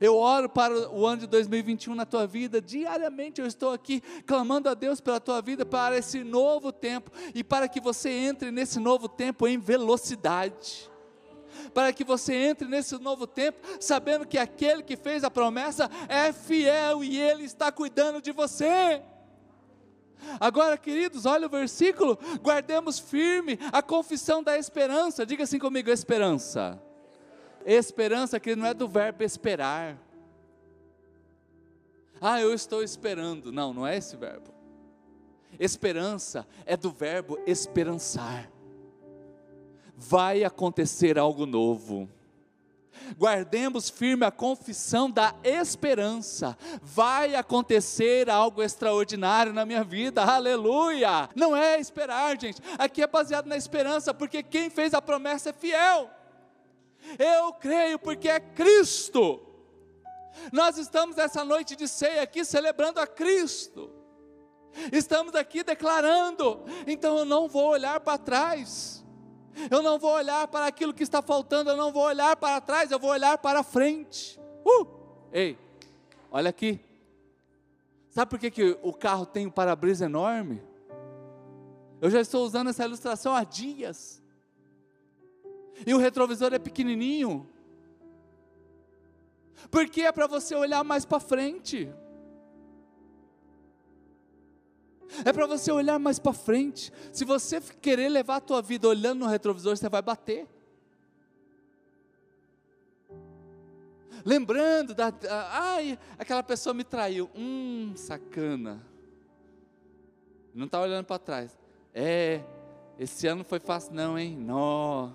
Eu 0.00 0.16
oro 0.16 0.48
para 0.48 0.90
o 0.90 1.06
ano 1.06 1.22
de 1.22 1.26
2021 1.26 1.94
na 1.94 2.06
tua 2.06 2.26
vida, 2.26 2.60
diariamente 2.60 3.40
eu 3.40 3.46
estou 3.46 3.72
aqui 3.72 4.00
clamando 4.26 4.68
a 4.68 4.74
Deus 4.74 5.00
pela 5.00 5.20
tua 5.20 5.40
vida, 5.42 5.66
para 5.66 5.96
esse 5.96 6.22
novo 6.22 6.72
tempo 6.72 7.10
e 7.34 7.42
para 7.42 7.68
que 7.68 7.80
você 7.80 8.10
entre 8.10 8.50
nesse 8.50 8.78
novo 8.78 9.08
tempo 9.08 9.46
em 9.46 9.58
velocidade. 9.58 10.90
Para 11.74 11.92
que 11.92 12.04
você 12.04 12.34
entre 12.34 12.66
nesse 12.66 12.96
novo 12.98 13.26
tempo 13.26 13.58
sabendo 13.80 14.26
que 14.26 14.38
aquele 14.38 14.82
que 14.82 14.96
fez 14.96 15.24
a 15.24 15.30
promessa 15.30 15.90
é 16.08 16.32
fiel 16.32 17.04
e 17.04 17.20
ele 17.20 17.44
está 17.44 17.70
cuidando 17.70 18.22
de 18.22 18.32
você. 18.32 19.02
Agora, 20.40 20.76
queridos, 20.76 21.26
olha 21.26 21.46
o 21.46 21.50
versículo, 21.50 22.18
guardemos 22.40 22.98
firme 22.98 23.58
a 23.72 23.82
confissão 23.82 24.42
da 24.42 24.56
esperança. 24.56 25.26
Diga 25.26 25.44
assim 25.44 25.58
comigo: 25.58 25.90
esperança 25.90 26.80
Esperança 27.64 28.40
que 28.40 28.56
não 28.56 28.66
é 28.66 28.74
do 28.74 28.88
verbo 28.88 29.22
esperar. 29.22 29.96
Ah, 32.20 32.40
eu 32.40 32.52
estou 32.52 32.82
esperando. 32.82 33.52
Não, 33.52 33.72
não 33.72 33.86
é 33.86 33.96
esse 33.96 34.16
verbo. 34.16 34.52
Esperança 35.58 36.46
é 36.64 36.76
do 36.76 36.90
verbo 36.90 37.38
esperançar. 37.46 38.50
Vai 39.96 40.44
acontecer 40.44 41.18
algo 41.18 41.46
novo. 41.46 42.08
Guardemos 43.16 43.90
firme 43.90 44.24
a 44.24 44.30
confissão 44.30 45.10
da 45.10 45.34
esperança. 45.42 46.56
Vai 46.82 47.34
acontecer 47.34 48.30
algo 48.30 48.62
extraordinário 48.62 49.52
na 49.52 49.64
minha 49.66 49.84
vida. 49.84 50.22
Aleluia! 50.22 51.28
Não 51.34 51.56
é 51.56 51.78
esperar, 51.80 52.40
gente. 52.40 52.60
Aqui 52.78 53.02
é 53.02 53.06
baseado 53.06 53.46
na 53.46 53.56
esperança, 53.56 54.14
porque 54.14 54.42
quem 54.42 54.70
fez 54.70 54.94
a 54.94 55.02
promessa 55.02 55.50
é 55.50 55.52
fiel. 55.52 56.10
Eu 57.18 57.52
creio 57.52 57.98
porque 57.98 58.28
é 58.28 58.40
Cristo. 58.40 59.40
Nós 60.52 60.78
estamos 60.78 61.18
essa 61.18 61.44
noite 61.44 61.76
de 61.76 61.86
ceia 61.86 62.22
aqui 62.22 62.44
celebrando 62.44 63.00
a 63.00 63.06
Cristo. 63.06 63.90
Estamos 64.90 65.34
aqui 65.34 65.62
declarando, 65.62 66.64
então 66.86 67.18
eu 67.18 67.24
não 67.24 67.46
vou 67.46 67.68
olhar 67.68 68.00
para 68.00 68.16
trás. 68.16 69.01
Eu 69.70 69.82
não 69.82 69.98
vou 69.98 70.12
olhar 70.12 70.46
para 70.48 70.66
aquilo 70.66 70.94
que 70.94 71.02
está 71.02 71.20
faltando, 71.20 71.70
eu 71.70 71.76
não 71.76 71.92
vou 71.92 72.04
olhar 72.04 72.36
para 72.36 72.60
trás, 72.60 72.90
eu 72.90 72.98
vou 72.98 73.10
olhar 73.10 73.36
para 73.38 73.62
frente. 73.62 74.40
Uh! 74.64 74.86
Ei, 75.32 75.58
olha 76.30 76.50
aqui. 76.50 76.80
Sabe 78.08 78.30
por 78.30 78.38
que, 78.38 78.50
que 78.50 78.78
o 78.82 78.92
carro 78.92 79.24
tem 79.24 79.46
um 79.46 79.50
para-brisa 79.50 80.04
enorme? 80.04 80.62
Eu 82.00 82.10
já 82.10 82.20
estou 82.20 82.44
usando 82.44 82.70
essa 82.70 82.84
ilustração 82.84 83.34
há 83.34 83.44
dias 83.44 84.22
e 85.86 85.94
o 85.94 85.98
retrovisor 85.98 86.52
é 86.52 86.58
pequenininho. 86.58 87.48
Porque 89.70 90.02
é 90.02 90.12
para 90.12 90.26
você 90.26 90.54
olhar 90.54 90.82
mais 90.84 91.04
para 91.04 91.20
frente. 91.20 91.88
É 95.24 95.32
para 95.32 95.46
você 95.46 95.70
olhar 95.70 95.98
mais 95.98 96.18
para 96.18 96.32
frente. 96.32 96.92
Se 97.12 97.24
você 97.24 97.60
querer 97.60 98.08
levar 98.08 98.36
a 98.36 98.40
tua 98.40 98.62
vida 98.62 98.88
olhando 98.88 99.20
no 99.20 99.26
retrovisor, 99.26 99.76
você 99.76 99.88
vai 99.88 100.02
bater. 100.02 100.46
Lembrando 104.24 104.94
da, 104.94 105.12
ai, 105.50 105.98
aquela 106.18 106.42
pessoa 106.42 106.72
me 106.72 106.84
traiu. 106.84 107.28
Hum, 107.34 107.92
sacana. 107.96 108.80
Não 110.54 110.66
está 110.66 110.80
olhando 110.80 111.04
para 111.04 111.18
trás. 111.18 111.58
É, 111.94 112.40
esse 112.98 113.26
ano 113.26 113.44
foi 113.44 113.58
fácil 113.58 113.94
não, 113.94 114.18
hein? 114.18 114.36
Não. 114.36 115.14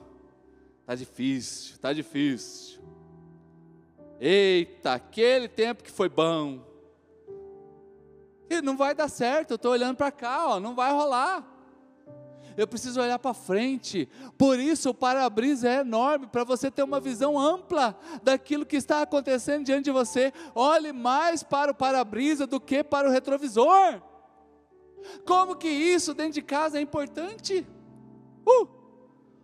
Tá 0.86 0.96
difícil, 0.96 1.78
tá 1.80 1.94
difícil. 1.94 2.82
Eita, 4.20 4.94
aquele 4.94 5.48
tempo 5.48 5.84
que 5.84 5.92
foi 5.92 6.10
bom. 6.10 6.62
E 8.50 8.62
não 8.62 8.78
vai 8.78 8.96
dar 8.96 9.10
certo, 9.10 9.52
eu 9.52 9.56
estou 9.56 9.72
olhando 9.72 9.96
para 9.96 10.12
cá, 10.12 10.48
ó, 10.48 10.60
não 10.60 10.74
vai 10.74 10.92
rolar. 10.92 11.46
Eu 12.56 12.68
preciso 12.68 13.00
olhar 13.00 13.20
para 13.20 13.36
frente. 13.36 14.10
Por 14.36 14.60
isso 14.60 14.90
o 14.90 14.94
para-brisa 14.94 15.70
é 15.70 15.80
enorme, 15.82 16.26
para 16.26 16.44
você 16.44 16.72
ter 16.72 16.82
uma 16.82 17.00
visão 17.00 17.38
ampla 17.38 17.96
daquilo 18.24 18.66
que 18.66 18.76
está 18.76 19.04
acontecendo 19.04 19.64
diante 19.64 19.86
de 19.86 19.92
você. 19.92 20.34
Olhe 20.56 20.92
mais 20.92 21.44
para 21.44 21.72
o 21.72 21.76
para-brisa 21.76 22.48
do 22.48 22.60
que 22.60 22.84
para 22.84 23.08
o 23.08 23.12
retrovisor. 23.12 24.02
Como 25.24 25.56
que 25.56 25.68
isso 25.68 26.16
dentro 26.16 26.34
de 26.34 26.42
casa 26.42 26.80
é 26.80 26.82
importante? 26.82 27.66
Uh! 28.46 28.68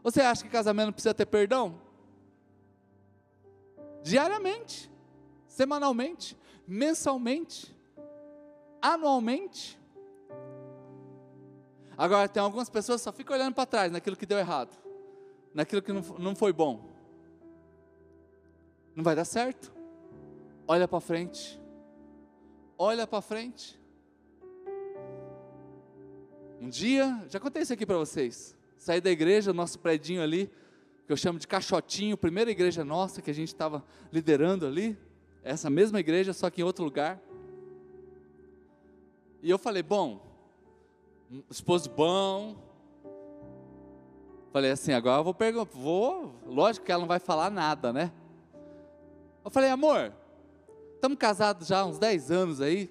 Você 0.02 0.22
acha 0.22 0.44
que 0.44 0.50
casamento 0.50 0.92
precisa 0.92 1.14
ter 1.14 1.28
perdão? 1.28 1.80
Diariamente, 4.02 4.92
semanalmente, 5.48 6.38
mensalmente, 6.68 7.74
anualmente. 8.84 9.80
Agora, 11.98 12.28
tem 12.28 12.44
algumas 12.44 12.70
pessoas 12.70 13.00
que 13.00 13.06
só 13.06 13.14
ficam 13.14 13.34
olhando 13.34 13.54
para 13.54 13.66
trás 13.66 13.92
naquilo 13.92 14.18
que 14.18 14.26
deu 14.26 14.38
errado, 14.38 14.78
naquilo 15.54 15.82
que 15.82 15.94
não, 15.94 16.36
foi 16.36 16.52
bom. 16.52 16.92
Não 18.94 19.04
vai 19.04 19.16
dar 19.16 19.26
certo. 19.26 19.72
Olha 20.68 20.88
para 20.88 21.00
frente. 21.00 21.60
Olha 22.78 23.08
para 23.08 23.22
frente. 23.22 23.80
Um 26.60 26.70
dia, 26.70 27.24
já 27.30 27.40
contei 27.40 27.62
isso 27.62 27.74
aqui 27.74 27.86
para 27.86 27.98
vocês. 27.98 28.56
Saí 28.78 29.00
da 29.00 29.12
igreja, 29.12 29.54
nosso 29.54 29.80
predinho 29.80 30.22
ali, 30.22 30.52
que 31.06 31.12
eu 31.12 31.18
chamo 31.18 31.40
de 31.40 31.48
caixotinho, 31.48 32.18
primeira 32.18 32.52
igreja 32.52 32.84
nossa 32.84 33.22
que 33.22 33.32
a 33.32 33.34
gente 33.34 33.50
estava 33.50 33.84
liderando 34.12 34.66
ali, 34.66 34.98
essa 35.44 35.70
mesma 35.70 36.00
igreja, 36.00 36.34
só 36.34 36.50
que 36.50 36.62
em 36.62 36.64
outro 36.64 36.84
lugar. 36.84 37.22
E 39.44 39.50
eu 39.50 39.60
falei, 39.60 39.84
bom, 39.84 40.22
esposo 41.50 41.90
bom. 41.90 42.56
Falei 44.54 44.72
assim, 44.72 44.94
agora 44.94 45.20
eu 45.20 45.24
vou 45.26 45.34
perguntar, 45.34 45.70
vou, 45.70 46.34
lógico 46.46 46.86
que 46.86 46.92
ela 46.94 47.02
não 47.02 47.08
vai 47.10 47.20
falar 47.20 47.52
nada, 47.52 47.92
né? 47.92 48.14
Eu 49.44 49.52
falei, 49.52 49.70
amor, 49.70 50.14
estamos 50.96 51.18
casados 51.18 51.68
já 51.68 51.80
há 51.80 51.86
uns 51.86 52.00
10 52.00 52.32
anos 52.32 52.62
aí, 52.62 52.90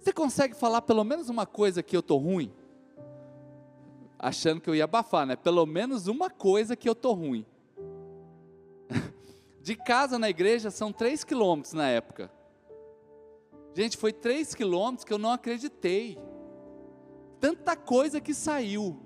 você 0.00 0.12
consegue 0.12 0.56
falar 0.56 0.82
pelo 0.82 1.04
menos 1.04 1.28
uma 1.28 1.46
coisa 1.46 1.80
que 1.80 1.96
eu 1.96 2.02
tô 2.02 2.16
ruim? 2.16 2.52
Achando 4.18 4.60
que 4.60 4.68
eu 4.68 4.74
ia 4.74 4.82
abafar, 4.82 5.24
né? 5.24 5.36
Pelo 5.36 5.64
menos 5.64 6.08
uma 6.08 6.28
coisa 6.28 6.74
que 6.74 6.88
eu 6.88 6.94
tô 6.94 7.12
ruim. 7.12 7.46
De 9.62 9.76
casa 9.76 10.18
na 10.18 10.28
igreja 10.28 10.72
são 10.72 10.92
3 10.92 11.22
quilômetros 11.22 11.72
na 11.72 11.88
época. 11.88 12.36
Gente, 13.74 13.96
foi 13.96 14.12
3 14.12 14.54
quilômetros 14.54 15.04
que 15.04 15.12
eu 15.12 15.18
não 15.18 15.30
acreditei. 15.30 16.18
Tanta 17.40 17.76
coisa 17.76 18.20
que 18.20 18.34
saiu. 18.34 19.00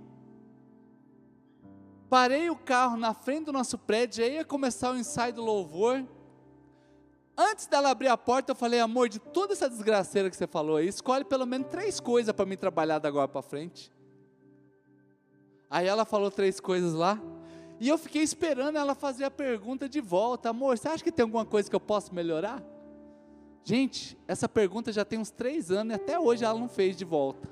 Parei 2.08 2.50
o 2.50 2.56
carro 2.56 2.96
na 2.96 3.14
frente 3.14 3.46
do 3.46 3.52
nosso 3.52 3.78
prédio, 3.78 4.24
aí 4.24 4.34
ia 4.34 4.44
começar 4.44 4.92
o 4.92 4.96
ensaio 4.96 5.32
do 5.32 5.42
louvor. 5.42 6.06
Antes 7.36 7.66
dela 7.66 7.90
abrir 7.90 8.08
a 8.08 8.16
porta, 8.16 8.52
eu 8.52 8.56
falei, 8.56 8.80
amor, 8.80 9.08
de 9.08 9.18
toda 9.18 9.54
essa 9.54 9.68
desgraceira 9.68 10.28
que 10.28 10.36
você 10.36 10.46
falou 10.46 10.76
aí, 10.76 10.86
escolhe 10.86 11.24
pelo 11.24 11.46
menos 11.46 11.68
três 11.68 11.98
coisas 11.98 12.34
para 12.34 12.44
mim 12.44 12.56
trabalhar 12.56 12.98
da 12.98 13.08
agora 13.08 13.26
para 13.26 13.40
frente. 13.40 13.90
Aí 15.70 15.86
ela 15.86 16.04
falou 16.04 16.30
três 16.30 16.60
coisas 16.60 16.92
lá, 16.92 17.18
e 17.80 17.88
eu 17.88 17.96
fiquei 17.96 18.22
esperando 18.22 18.76
ela 18.76 18.94
fazer 18.94 19.24
a 19.24 19.30
pergunta 19.30 19.88
de 19.88 20.00
volta, 20.00 20.50
amor, 20.50 20.76
você 20.76 20.88
acha 20.88 21.02
que 21.02 21.10
tem 21.10 21.22
alguma 21.22 21.46
coisa 21.46 21.68
que 21.68 21.74
eu 21.74 21.80
posso 21.80 22.14
melhorar? 22.14 22.62
Gente, 23.64 24.18
essa 24.26 24.48
pergunta 24.48 24.92
já 24.92 25.04
tem 25.04 25.18
uns 25.18 25.30
três 25.30 25.70
anos 25.70 25.92
e 25.92 25.94
até 25.94 26.18
hoje 26.18 26.44
ela 26.44 26.58
não 26.58 26.68
fez 26.68 26.96
de 26.96 27.04
volta. 27.04 27.48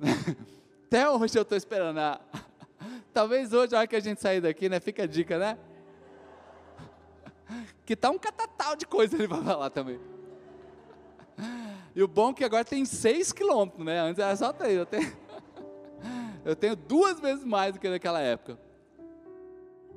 até 0.86 1.08
hoje 1.08 1.38
eu 1.38 1.42
estou 1.42 1.56
esperando. 1.56 1.98
Talvez 3.12 3.52
hoje, 3.52 3.74
a 3.74 3.78
hora 3.78 3.86
que 3.86 3.94
a 3.94 4.00
gente 4.00 4.20
sair 4.20 4.40
daqui, 4.40 4.68
né? 4.68 4.80
Fica 4.80 5.04
a 5.04 5.06
dica, 5.06 5.38
né? 5.38 5.58
Que 7.84 7.96
tá 7.96 8.10
um 8.10 8.18
catatal 8.18 8.76
de 8.76 8.86
coisa 8.86 9.16
ele 9.16 9.26
vai 9.26 9.42
falar 9.42 9.70
também. 9.70 9.98
E 11.94 12.02
o 12.02 12.08
bom 12.08 12.30
é 12.30 12.34
que 12.34 12.44
agora 12.44 12.64
tem 12.64 12.84
seis 12.84 13.32
quilômetros, 13.32 13.84
né? 13.84 14.00
Antes 14.00 14.20
era 14.22 14.36
só 14.36 14.52
três. 14.52 14.76
Eu 14.76 14.86
tenho, 14.86 15.12
eu 16.44 16.54
tenho 16.54 16.76
duas 16.76 17.18
vezes 17.18 17.44
mais 17.44 17.74
do 17.74 17.80
que 17.80 17.88
naquela 17.88 18.20
época. 18.20 18.58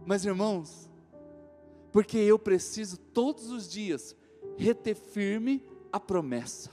Mas 0.05 0.25
irmãos, 0.25 0.89
porque 1.91 2.17
eu 2.17 2.39
preciso 2.39 2.97
todos 2.97 3.51
os 3.51 3.69
dias 3.69 4.15
reter 4.58 4.95
firme 4.95 5.64
a 5.91 5.99
promessa. 5.99 6.72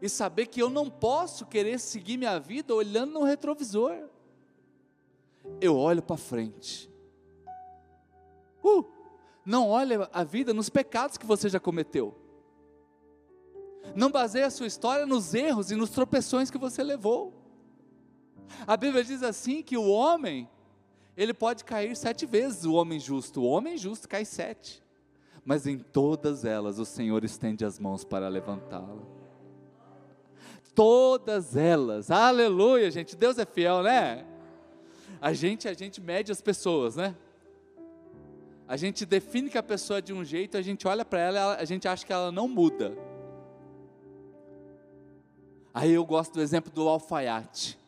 E 0.00 0.08
saber 0.08 0.46
que 0.46 0.60
eu 0.60 0.68
não 0.68 0.90
posso 0.90 1.46
querer 1.46 1.78
seguir 1.78 2.16
minha 2.16 2.38
vida 2.38 2.74
olhando 2.74 3.12
no 3.12 3.24
retrovisor. 3.24 4.08
Eu 5.60 5.76
olho 5.76 6.02
para 6.02 6.16
frente. 6.16 6.90
Uh, 8.62 8.84
não 9.44 9.68
olha 9.68 10.08
a 10.12 10.24
vida 10.24 10.52
nos 10.52 10.68
pecados 10.68 11.16
que 11.16 11.24
você 11.24 11.48
já 11.48 11.58
cometeu. 11.58 12.14
Não 13.94 14.10
baseia 14.10 14.46
a 14.46 14.50
sua 14.50 14.66
história 14.66 15.06
nos 15.06 15.32
erros 15.32 15.70
e 15.70 15.76
nos 15.76 15.90
tropeções 15.90 16.50
que 16.50 16.58
você 16.58 16.82
levou. 16.82 17.32
A 18.66 18.76
Bíblia 18.76 19.02
diz 19.02 19.22
assim 19.22 19.62
que 19.62 19.76
o 19.76 19.88
homem, 19.88 20.48
ele 21.16 21.32
pode 21.32 21.64
cair 21.64 21.96
sete 21.96 22.26
vezes, 22.26 22.64
o 22.64 22.74
homem 22.74 22.98
justo. 22.98 23.40
O 23.40 23.46
homem 23.46 23.78
justo 23.78 24.08
cai 24.08 24.24
sete 24.24 24.85
mas 25.46 25.64
em 25.64 25.78
todas 25.78 26.44
elas 26.44 26.80
o 26.80 26.84
Senhor 26.84 27.24
estende 27.24 27.64
as 27.64 27.78
mãos 27.78 28.04
para 28.04 28.28
levantá-la. 28.28 29.00
Todas 30.74 31.56
elas, 31.56 32.10
aleluia, 32.10 32.90
gente, 32.90 33.16
Deus 33.16 33.38
é 33.38 33.46
fiel, 33.46 33.82
né? 33.84 34.26
A 35.20 35.32
gente, 35.32 35.68
a 35.68 35.72
gente 35.72 36.00
mede 36.00 36.32
as 36.32 36.42
pessoas, 36.42 36.96
né? 36.96 37.14
A 38.66 38.76
gente 38.76 39.06
define 39.06 39.48
que 39.48 39.56
a 39.56 39.62
pessoa 39.62 40.00
é 40.00 40.02
de 40.02 40.12
um 40.12 40.24
jeito, 40.24 40.56
a 40.56 40.62
gente 40.62 40.86
olha 40.88 41.04
para 41.04 41.20
ela, 41.20 41.54
a 41.54 41.64
gente 41.64 41.86
acha 41.86 42.04
que 42.04 42.12
ela 42.12 42.32
não 42.32 42.48
muda. 42.48 42.92
Aí 45.72 45.92
eu 45.92 46.04
gosto 46.04 46.34
do 46.34 46.42
exemplo 46.42 46.72
do 46.72 46.88
alfaiate. 46.88 47.78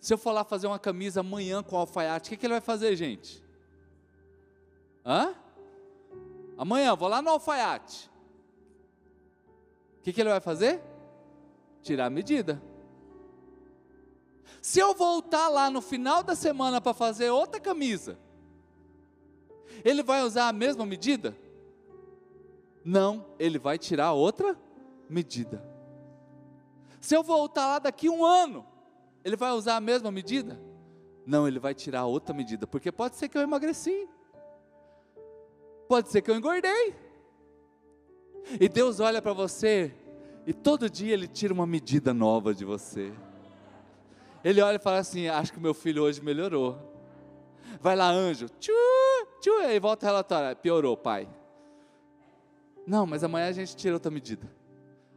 Se 0.00 0.12
eu 0.12 0.18
for 0.18 0.32
lá 0.32 0.42
fazer 0.42 0.66
uma 0.66 0.78
camisa 0.78 1.20
amanhã 1.20 1.62
com 1.62 1.76
alfaiate, 1.76 2.28
o 2.28 2.30
que, 2.30 2.36
que 2.36 2.46
ele 2.46 2.54
vai 2.54 2.60
fazer, 2.60 2.96
gente? 2.96 3.42
Hã? 5.04 5.45
Amanhã 6.56 6.94
vou 6.94 7.08
lá 7.08 7.20
no 7.20 7.30
alfaiate. 7.30 8.10
O 9.98 10.02
que, 10.02 10.12
que 10.12 10.20
ele 10.20 10.30
vai 10.30 10.40
fazer? 10.40 10.80
Tirar 11.82 12.06
a 12.06 12.10
medida. 12.10 12.62
Se 14.62 14.80
eu 14.80 14.94
voltar 14.94 15.48
lá 15.48 15.70
no 15.70 15.80
final 15.80 16.22
da 16.22 16.34
semana 16.34 16.80
para 16.80 16.94
fazer 16.94 17.30
outra 17.30 17.60
camisa, 17.60 18.18
ele 19.84 20.02
vai 20.02 20.22
usar 20.22 20.48
a 20.48 20.52
mesma 20.52 20.84
medida? 20.84 21.36
Não, 22.84 23.26
ele 23.38 23.58
vai 23.58 23.78
tirar 23.78 24.12
outra 24.12 24.58
medida. 25.08 25.62
Se 27.00 27.14
eu 27.14 27.22
voltar 27.22 27.66
lá 27.66 27.78
daqui 27.78 28.08
um 28.08 28.24
ano, 28.24 28.66
ele 29.24 29.36
vai 29.36 29.52
usar 29.52 29.76
a 29.76 29.80
mesma 29.80 30.10
medida? 30.10 30.60
Não, 31.24 31.46
ele 31.46 31.58
vai 31.58 31.74
tirar 31.74 32.06
outra 32.06 32.34
medida, 32.34 32.66
porque 32.66 32.90
pode 32.90 33.16
ser 33.16 33.28
que 33.28 33.36
eu 33.36 33.42
emagreci. 33.42 34.08
Pode 35.88 36.10
ser 36.10 36.22
que 36.22 36.30
eu 36.30 36.36
engordei. 36.36 36.94
E 38.60 38.68
Deus 38.68 39.00
olha 39.00 39.20
para 39.20 39.32
você 39.32 39.92
e 40.46 40.52
todo 40.52 40.88
dia 40.88 41.12
Ele 41.12 41.26
tira 41.26 41.52
uma 41.52 41.66
medida 41.66 42.14
nova 42.14 42.54
de 42.54 42.64
você. 42.64 43.12
Ele 44.44 44.60
olha 44.60 44.76
e 44.76 44.78
fala 44.78 44.98
assim: 44.98 45.26
Acho 45.26 45.52
que 45.52 45.58
meu 45.58 45.74
filho 45.74 46.04
hoje 46.04 46.22
melhorou. 46.22 46.78
Vai 47.80 47.96
lá, 47.96 48.08
anjo. 48.08 48.48
Tchu, 48.60 48.72
tchu, 49.40 49.52
aí 49.58 49.80
volta 49.80 50.06
o 50.06 50.08
relatório. 50.08 50.56
Piorou, 50.56 50.96
pai. 50.96 51.28
Não, 52.86 53.04
mas 53.04 53.24
amanhã 53.24 53.48
a 53.48 53.52
gente 53.52 53.74
tira 53.74 53.94
outra 53.94 54.10
medida. 54.10 54.48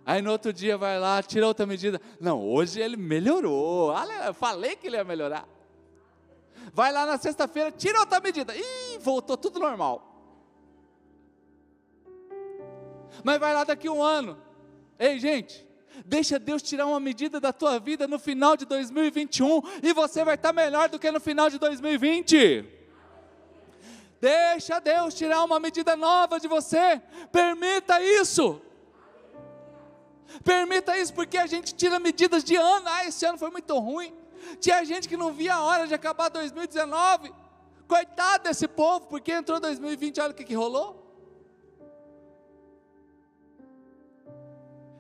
Aí 0.04 0.24
no 0.24 0.32
outro 0.32 0.52
dia 0.52 0.76
vai 0.76 1.00
lá, 1.00 1.22
tira 1.22 1.46
outra 1.46 1.68
medida. 1.68 2.02
Não, 2.20 2.44
hoje 2.44 2.82
ele 2.82 2.98
melhorou. 2.98 3.94
Eu 4.26 4.34
falei 4.34 4.76
que 4.76 4.88
ele 4.88 4.98
ia 4.98 5.04
melhorar. 5.04 5.48
Vai 6.74 6.92
lá 6.92 7.06
na 7.06 7.18
sexta-feira, 7.18 7.72
tira 7.72 8.00
outra 8.00 8.20
medida. 8.20 8.56
Ih, 8.56 8.98
voltou 9.00 9.38
tudo 9.38 9.60
normal. 9.60 10.09
Mas 13.24 13.40
vai 13.40 13.54
lá 13.54 13.64
daqui 13.64 13.90
um 13.90 14.02
ano. 14.02 14.38
Ei, 14.98 15.20
gente, 15.20 15.68
deixa 16.06 16.38
Deus 16.38 16.62
tirar 16.62 16.86
uma 16.86 17.00
medida 17.00 17.40
da 17.40 17.54
tua 17.54 17.80
vida 17.80 18.08
no 18.08 18.20
final 18.20 18.58
de 18.58 18.66
2021 18.66 19.62
e 19.84 19.94
você 19.94 20.24
vai 20.24 20.36
estar 20.36 20.54
melhor 20.54 20.90
do 20.90 21.00
que 21.00 21.10
no 21.12 21.20
final 21.20 21.50
de 21.50 21.58
2020. 21.58 22.66
Deixa 24.20 24.80
Deus 24.80 25.14
tirar 25.14 25.44
uma 25.44 25.60
medida 25.60 25.96
nova 25.96 26.40
de 26.40 26.48
você. 26.48 27.02
Permita 27.32 28.02
isso. 28.02 28.62
Permita 30.44 30.98
isso, 30.98 31.14
porque 31.14 31.38
a 31.38 31.48
gente 31.48 31.74
tira 31.74 32.00
medidas 32.00 32.44
de 32.44 32.56
ano. 32.56 32.86
Ah, 32.86 33.06
esse 33.06 33.26
ano 33.26 33.38
foi 33.38 33.50
muito 33.50 33.78
ruim. 33.80 34.14
Tinha 34.60 34.84
gente 34.84 35.08
que 35.08 35.18
não 35.18 35.32
via 35.32 35.56
a 35.56 35.64
hora 35.64 35.88
de 35.88 35.94
acabar 35.94 36.30
2019. 36.30 37.34
Coitado 37.88 38.44
desse 38.44 38.68
povo, 38.68 39.08
porque 39.08 39.32
entrou 39.32 39.60
2020, 39.60 40.20
olha 40.22 40.32
o 40.32 40.34
que, 40.34 40.44
que 40.44 40.54
rolou. 40.54 40.99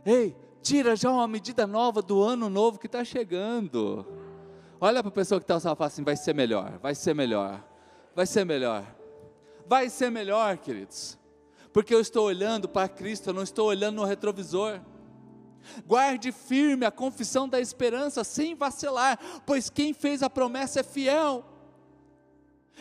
Ei, 0.05 0.35
tira 0.61 0.95
já 0.95 1.09
uma 1.09 1.27
medida 1.27 1.67
nova 1.67 2.01
do 2.01 2.21
ano 2.21 2.49
novo 2.49 2.79
que 2.79 2.87
está 2.87 3.03
chegando. 3.03 4.05
Olha 4.79 5.01
para 5.01 5.09
a 5.09 5.13
pessoa 5.13 5.39
que 5.39 5.43
está 5.43 5.55
ao 5.55 5.59
seu 5.59 5.75
assim, 5.79 6.03
vai 6.03 6.15
ser 6.15 6.33
melhor, 6.33 6.79
vai 6.79 6.95
ser 6.95 7.13
melhor, 7.13 7.63
vai 8.15 8.25
ser 8.25 8.45
melhor. 8.45 8.99
Vai 9.69 9.87
ser 9.87 10.09
melhor, 10.09 10.57
queridos. 10.57 11.15
Porque 11.71 11.93
eu 11.93 12.01
estou 12.01 12.25
olhando 12.25 12.67
para 12.67 12.89
Cristo, 12.89 13.29
eu 13.29 13.33
não 13.35 13.43
estou 13.43 13.67
olhando 13.67 13.97
no 13.97 14.03
retrovisor. 14.03 14.81
Guarde 15.85 16.31
firme 16.31 16.87
a 16.87 16.91
confissão 16.91 17.47
da 17.47 17.59
esperança 17.59 18.23
sem 18.23 18.55
vacilar, 18.55 19.19
pois 19.45 19.69
quem 19.69 19.93
fez 19.93 20.23
a 20.23 20.29
promessa 20.29 20.79
é 20.79 20.83
fiel. 20.83 21.45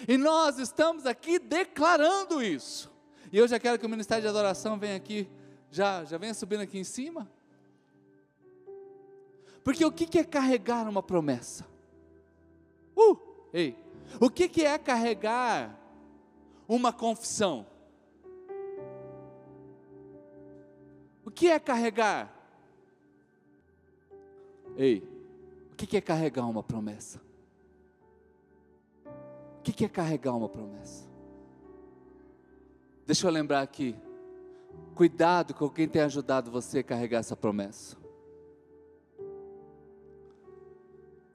E 0.06 0.16
nós 0.16 0.58
estamos 0.58 1.04
aqui 1.04 1.38
declarando 1.38 2.42
isso. 2.42 2.90
E 3.30 3.36
eu 3.36 3.46
já 3.46 3.58
quero 3.58 3.78
que 3.78 3.84
o 3.84 3.88
Ministério 3.88 4.22
de 4.22 4.28
Adoração 4.28 4.78
venha 4.78 4.96
aqui 4.96 5.28
já, 5.70 6.04
já 6.04 6.18
venha 6.18 6.34
subindo 6.34 6.60
aqui 6.60 6.78
em 6.78 6.84
cima. 6.84 7.28
Porque 9.62 9.84
o 9.84 9.92
que, 9.92 10.18
é 10.18 10.24
carregar 10.24 10.88
uma 10.88 11.02
promessa? 11.02 11.66
Uh, 12.96 13.18
ei, 13.52 13.76
o 14.20 14.30
que 14.30 14.64
é 14.64 14.78
carregar 14.78 15.78
uma 16.66 16.92
confissão? 16.92 17.66
O 21.24 21.30
que 21.30 21.48
é 21.48 21.58
carregar? 21.58 22.34
Ei, 24.76 25.06
o 25.72 25.76
que 25.76 25.96
é 25.96 26.00
carregar 26.00 26.46
uma 26.46 26.62
promessa? 26.62 27.20
O 29.58 29.62
que 29.62 29.84
é 29.84 29.88
carregar 29.88 30.34
uma 30.34 30.48
promessa? 30.48 31.06
Deixa 33.06 33.26
eu 33.26 33.30
lembrar 33.30 33.60
aqui. 33.60 33.94
Cuidado 34.94 35.54
com 35.54 35.68
quem 35.70 35.88
tem 35.88 36.02
ajudado 36.02 36.50
você 36.50 36.80
a 36.80 36.82
carregar 36.82 37.18
essa 37.18 37.36
promessa. 37.36 37.96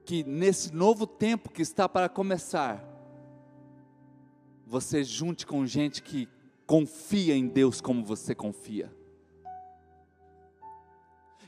Que 0.06 0.24
nesse 0.24 0.74
novo 0.74 1.08
tempo 1.08 1.50
que 1.50 1.62
está 1.62 1.88
para 1.88 2.10
começar, 2.10 2.84
você 4.66 5.04
junte 5.04 5.46
com 5.46 5.66
gente 5.66 6.04
que 6.04 6.28
confia 6.66 7.36
em 7.36 7.48
Deus 7.48 7.80
como 7.80 8.04
você 8.04 8.36
confia. 8.36 8.94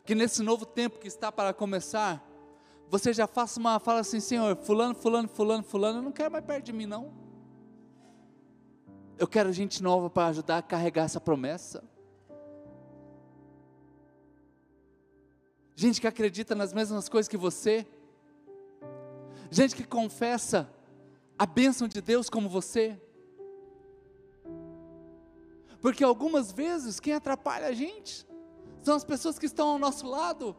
Que 0.05 0.13
nesse 0.13 0.43
novo 0.43 0.65
tempo 0.65 0.99
que 0.99 1.07
está 1.07 1.31
para 1.31 1.53
começar, 1.53 2.23
você 2.89 3.11
já 3.11 3.27
faça 3.27 3.59
uma 3.59 3.79
fala 3.79 3.99
assim, 4.01 4.19
Senhor, 4.19 4.55
fulano, 4.55 4.95
fulano, 4.95 5.27
fulano, 5.27 5.63
fulano, 5.63 6.01
não 6.01 6.11
quero 6.11 6.31
mais 6.31 6.45
perto 6.45 6.65
de 6.65 6.73
mim 6.73 6.85
não. 6.85 7.24
Eu 9.17 9.27
quero 9.27 9.51
gente 9.53 9.81
nova 9.81 10.09
para 10.09 10.27
ajudar 10.27 10.57
a 10.57 10.61
carregar 10.61 11.05
essa 11.05 11.21
promessa. 11.21 11.83
Gente 15.73 16.01
que 16.01 16.07
acredita 16.07 16.53
nas 16.53 16.73
mesmas 16.73 17.07
coisas 17.07 17.29
que 17.29 17.37
você. 17.37 17.87
Gente 19.49 19.75
que 19.75 19.85
confessa 19.85 20.69
a 21.39 21.45
bênção 21.45 21.87
de 21.87 22.01
Deus 22.01 22.29
como 22.29 22.49
você. 22.49 22.99
Porque 25.79 26.03
algumas 26.03 26.51
vezes 26.51 26.99
quem 26.99 27.13
atrapalha 27.13 27.67
a 27.67 27.73
gente 27.73 28.25
são 28.81 28.95
as 28.95 29.05
pessoas 29.05 29.39
que 29.39 29.45
estão 29.45 29.69
ao 29.69 29.79
nosso 29.79 30.05
lado. 30.07 30.55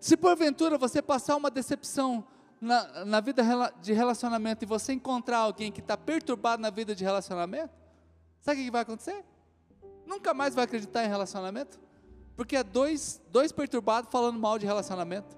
Se 0.00 0.16
porventura 0.16 0.78
você 0.78 1.02
passar 1.02 1.36
uma 1.36 1.50
decepção 1.50 2.24
na, 2.60 3.04
na 3.04 3.20
vida 3.20 3.42
de 3.80 3.92
relacionamento 3.92 4.64
e 4.64 4.66
você 4.66 4.92
encontrar 4.92 5.38
alguém 5.38 5.70
que 5.70 5.80
está 5.80 5.96
perturbado 5.96 6.60
na 6.60 6.70
vida 6.70 6.94
de 6.94 7.04
relacionamento, 7.04 7.72
sabe 8.40 8.60
o 8.60 8.64
que 8.64 8.70
vai 8.70 8.82
acontecer? 8.82 9.24
Nunca 10.06 10.32
mais 10.34 10.54
vai 10.54 10.64
acreditar 10.64 11.04
em 11.04 11.08
relacionamento, 11.08 11.78
porque 12.36 12.56
é 12.56 12.64
dois, 12.64 13.20
dois 13.30 13.52
perturbados 13.52 14.10
falando 14.10 14.38
mal 14.38 14.58
de 14.58 14.66
relacionamento. 14.66 15.36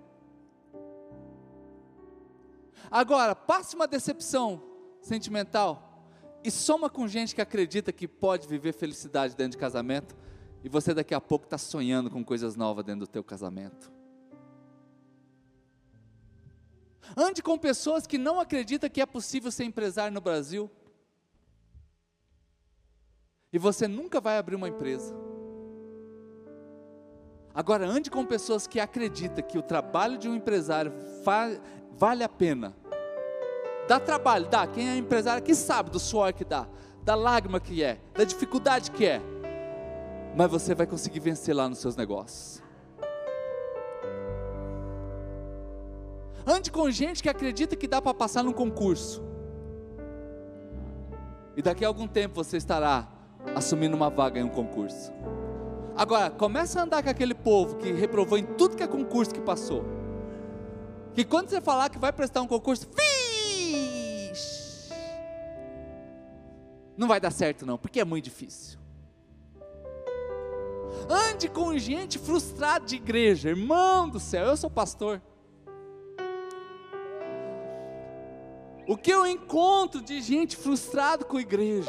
Agora, 2.90 3.34
passe 3.34 3.76
uma 3.76 3.86
decepção 3.86 4.62
sentimental 5.00 6.06
e 6.42 6.50
soma 6.50 6.88
com 6.88 7.06
gente 7.06 7.34
que 7.34 7.40
acredita 7.40 7.92
que 7.92 8.08
pode 8.08 8.48
viver 8.48 8.72
felicidade 8.72 9.36
dentro 9.36 9.52
de 9.52 9.58
casamento 9.58 10.16
e 10.64 10.68
você 10.68 10.92
daqui 10.92 11.14
a 11.14 11.20
pouco 11.20 11.44
está 11.44 11.58
sonhando 11.58 12.10
com 12.10 12.24
coisas 12.24 12.56
novas 12.56 12.84
dentro 12.84 13.00
do 13.00 13.06
teu 13.06 13.22
casamento. 13.22 13.99
Ande 17.16 17.42
com 17.42 17.58
pessoas 17.58 18.06
que 18.06 18.18
não 18.18 18.40
acreditam 18.40 18.90
que 18.90 19.00
é 19.00 19.06
possível 19.06 19.50
ser 19.50 19.64
empresário 19.64 20.12
no 20.12 20.20
Brasil. 20.20 20.70
E 23.52 23.58
você 23.58 23.88
nunca 23.88 24.20
vai 24.20 24.38
abrir 24.38 24.56
uma 24.56 24.68
empresa. 24.68 25.14
Agora, 27.52 27.86
ande 27.86 28.10
com 28.10 28.24
pessoas 28.24 28.66
que 28.66 28.78
acreditam 28.78 29.44
que 29.44 29.58
o 29.58 29.62
trabalho 29.62 30.16
de 30.16 30.28
um 30.28 30.36
empresário 30.36 30.92
vale 31.92 32.22
a 32.22 32.28
pena 32.28 32.76
Dá 33.90 33.98
trabalho, 33.98 34.46
dá. 34.48 34.68
Quem 34.68 34.88
é 34.88 34.96
empresário 34.96 35.42
aqui 35.42 35.52
sabe 35.52 35.90
do 35.90 35.98
suor 35.98 36.32
que 36.32 36.44
dá, 36.44 36.64
da 37.02 37.16
lágrima 37.16 37.58
que 37.58 37.82
é, 37.82 37.98
da 38.14 38.22
dificuldade 38.22 38.88
que 38.92 39.04
é. 39.04 39.20
Mas 40.36 40.48
você 40.48 40.76
vai 40.76 40.86
conseguir 40.86 41.18
vencer 41.18 41.56
lá 41.56 41.68
nos 41.68 41.78
seus 41.78 41.96
negócios. 41.96 42.62
Ande 46.46 46.70
com 46.70 46.90
gente 46.90 47.22
que 47.22 47.28
acredita 47.28 47.76
que 47.76 47.86
dá 47.86 48.00
para 48.00 48.14
passar 48.14 48.42
num 48.42 48.52
concurso. 48.52 49.22
E 51.56 51.62
daqui 51.62 51.84
a 51.84 51.88
algum 51.88 52.06
tempo 52.06 52.34
você 52.34 52.56
estará 52.56 53.08
assumindo 53.54 53.96
uma 53.96 54.10
vaga 54.10 54.40
em 54.40 54.44
um 54.44 54.48
concurso. 54.48 55.12
Agora, 55.96 56.30
começa 56.30 56.80
a 56.80 56.84
andar 56.84 57.02
com 57.02 57.10
aquele 57.10 57.34
povo 57.34 57.76
que 57.76 57.92
reprovou 57.92 58.38
em 58.38 58.44
tudo 58.44 58.76
que 58.76 58.82
é 58.82 58.86
concurso 58.86 59.34
que 59.34 59.40
passou. 59.40 59.84
Que 61.14 61.24
quando 61.24 61.48
você 61.48 61.60
falar 61.60 61.90
que 61.90 61.98
vai 61.98 62.12
prestar 62.12 62.40
um 62.40 62.46
concurso, 62.46 62.88
não 66.96 67.08
vai 67.08 67.20
dar 67.20 67.30
certo 67.30 67.66
não, 67.66 67.76
porque 67.76 68.00
é 68.00 68.04
muito 68.04 68.24
difícil. 68.24 68.78
Ande 71.08 71.48
com 71.48 71.76
gente 71.76 72.18
frustrada 72.18 72.86
de 72.86 72.96
igreja, 72.96 73.50
irmão 73.50 74.08
do 74.08 74.20
céu, 74.20 74.46
eu 74.46 74.56
sou 74.56 74.70
pastor. 74.70 75.20
O 78.90 78.96
que 78.96 79.12
eu 79.12 79.24
encontro 79.24 80.02
de 80.02 80.20
gente 80.20 80.56
frustrada 80.56 81.24
com 81.24 81.36
a 81.36 81.40
igreja, 81.40 81.88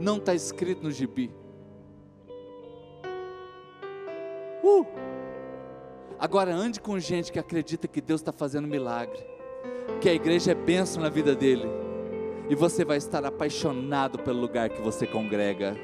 não 0.00 0.16
está 0.16 0.34
escrito 0.34 0.82
no 0.82 0.90
gibi. 0.90 1.32
Uh! 4.64 4.84
Agora 6.18 6.52
ande 6.52 6.80
com 6.80 6.98
gente 6.98 7.30
que 7.30 7.38
acredita 7.38 7.86
que 7.86 8.00
Deus 8.00 8.20
está 8.20 8.32
fazendo 8.32 8.66
milagre, 8.66 9.24
que 10.00 10.08
a 10.08 10.12
igreja 10.12 10.50
é 10.50 10.54
bênção 10.56 11.00
na 11.00 11.08
vida 11.08 11.36
dele 11.36 11.68
e 12.48 12.56
você 12.56 12.84
vai 12.84 12.96
estar 12.96 13.24
apaixonado 13.24 14.18
pelo 14.18 14.40
lugar 14.40 14.70
que 14.70 14.82
você 14.82 15.06
congrega. 15.06 15.76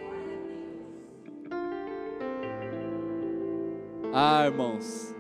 Ah, 4.13 4.47
irmãos, 4.47 5.15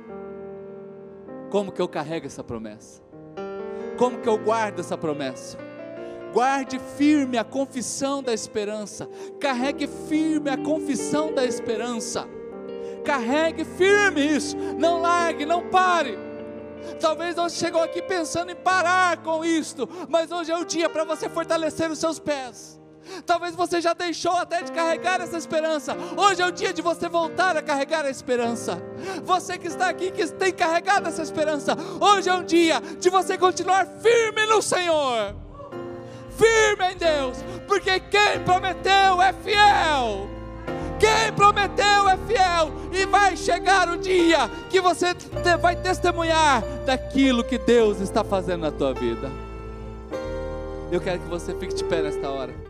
como 1.52 1.70
que 1.70 1.80
eu 1.80 1.86
carrego 1.86 2.26
essa 2.26 2.42
promessa? 2.42 3.05
Como 3.96 4.18
que 4.18 4.28
eu 4.28 4.38
guardo 4.38 4.80
essa 4.80 4.96
promessa? 4.96 5.58
Guarde 6.32 6.78
firme 6.98 7.38
a 7.38 7.44
confissão 7.44 8.22
da 8.22 8.32
esperança. 8.34 9.08
Carregue 9.40 9.86
firme 10.08 10.50
a 10.50 10.56
confissão 10.56 11.32
da 11.32 11.44
esperança. 11.44 12.28
Carregue 13.04 13.64
firme 13.64 14.20
isso. 14.20 14.56
Não 14.56 15.00
largue, 15.00 15.46
não 15.46 15.70
pare. 15.70 16.18
Talvez 17.00 17.36
você 17.36 17.56
chegou 17.56 17.82
aqui 17.82 18.02
pensando 18.02 18.50
em 18.50 18.54
parar 18.54 19.22
com 19.22 19.44
isto, 19.44 19.88
mas 20.08 20.30
hoje 20.30 20.52
é 20.52 20.58
o 20.58 20.64
dia 20.64 20.88
para 20.88 21.04
você 21.04 21.28
fortalecer 21.28 21.90
os 21.90 21.98
seus 21.98 22.18
pés. 22.18 22.78
Talvez 23.24 23.54
você 23.54 23.80
já 23.80 23.92
deixou 23.92 24.36
até 24.36 24.62
de 24.62 24.72
carregar 24.72 25.20
essa 25.20 25.36
esperança. 25.36 25.96
Hoje 26.16 26.42
é 26.42 26.46
o 26.46 26.52
dia 26.52 26.72
de 26.72 26.82
você 26.82 27.08
voltar 27.08 27.56
a 27.56 27.62
carregar 27.62 28.04
a 28.04 28.10
esperança. 28.10 28.80
Você 29.24 29.58
que 29.58 29.68
está 29.68 29.88
aqui, 29.88 30.10
que 30.10 30.26
tem 30.28 30.52
carregado 30.52 31.08
essa 31.08 31.22
esperança, 31.22 31.76
hoje 32.00 32.28
é 32.28 32.34
um 32.34 32.44
dia 32.44 32.80
de 33.00 33.10
você 33.10 33.38
continuar 33.38 33.86
firme 34.00 34.46
no 34.46 34.60
Senhor. 34.60 35.34
Firme 36.36 36.92
em 36.92 36.96
Deus, 36.96 37.38
porque 37.66 37.98
quem 37.98 38.40
prometeu 38.44 39.22
é 39.22 39.32
fiel. 39.32 40.28
Quem 40.98 41.32
prometeu 41.34 42.08
é 42.08 42.16
fiel 42.26 42.72
e 42.92 43.04
vai 43.06 43.36
chegar 43.36 43.88
o 43.88 43.98
dia 43.98 44.48
que 44.70 44.80
você 44.80 45.14
vai 45.60 45.76
testemunhar 45.76 46.62
daquilo 46.86 47.44
que 47.44 47.58
Deus 47.58 48.00
está 48.00 48.24
fazendo 48.24 48.62
na 48.62 48.70
tua 48.70 48.94
vida. 48.94 49.30
Eu 50.90 51.00
quero 51.00 51.20
que 51.20 51.28
você 51.28 51.54
fique 51.54 51.74
de 51.74 51.84
pé 51.84 52.00
nesta 52.00 52.30
hora. 52.30 52.54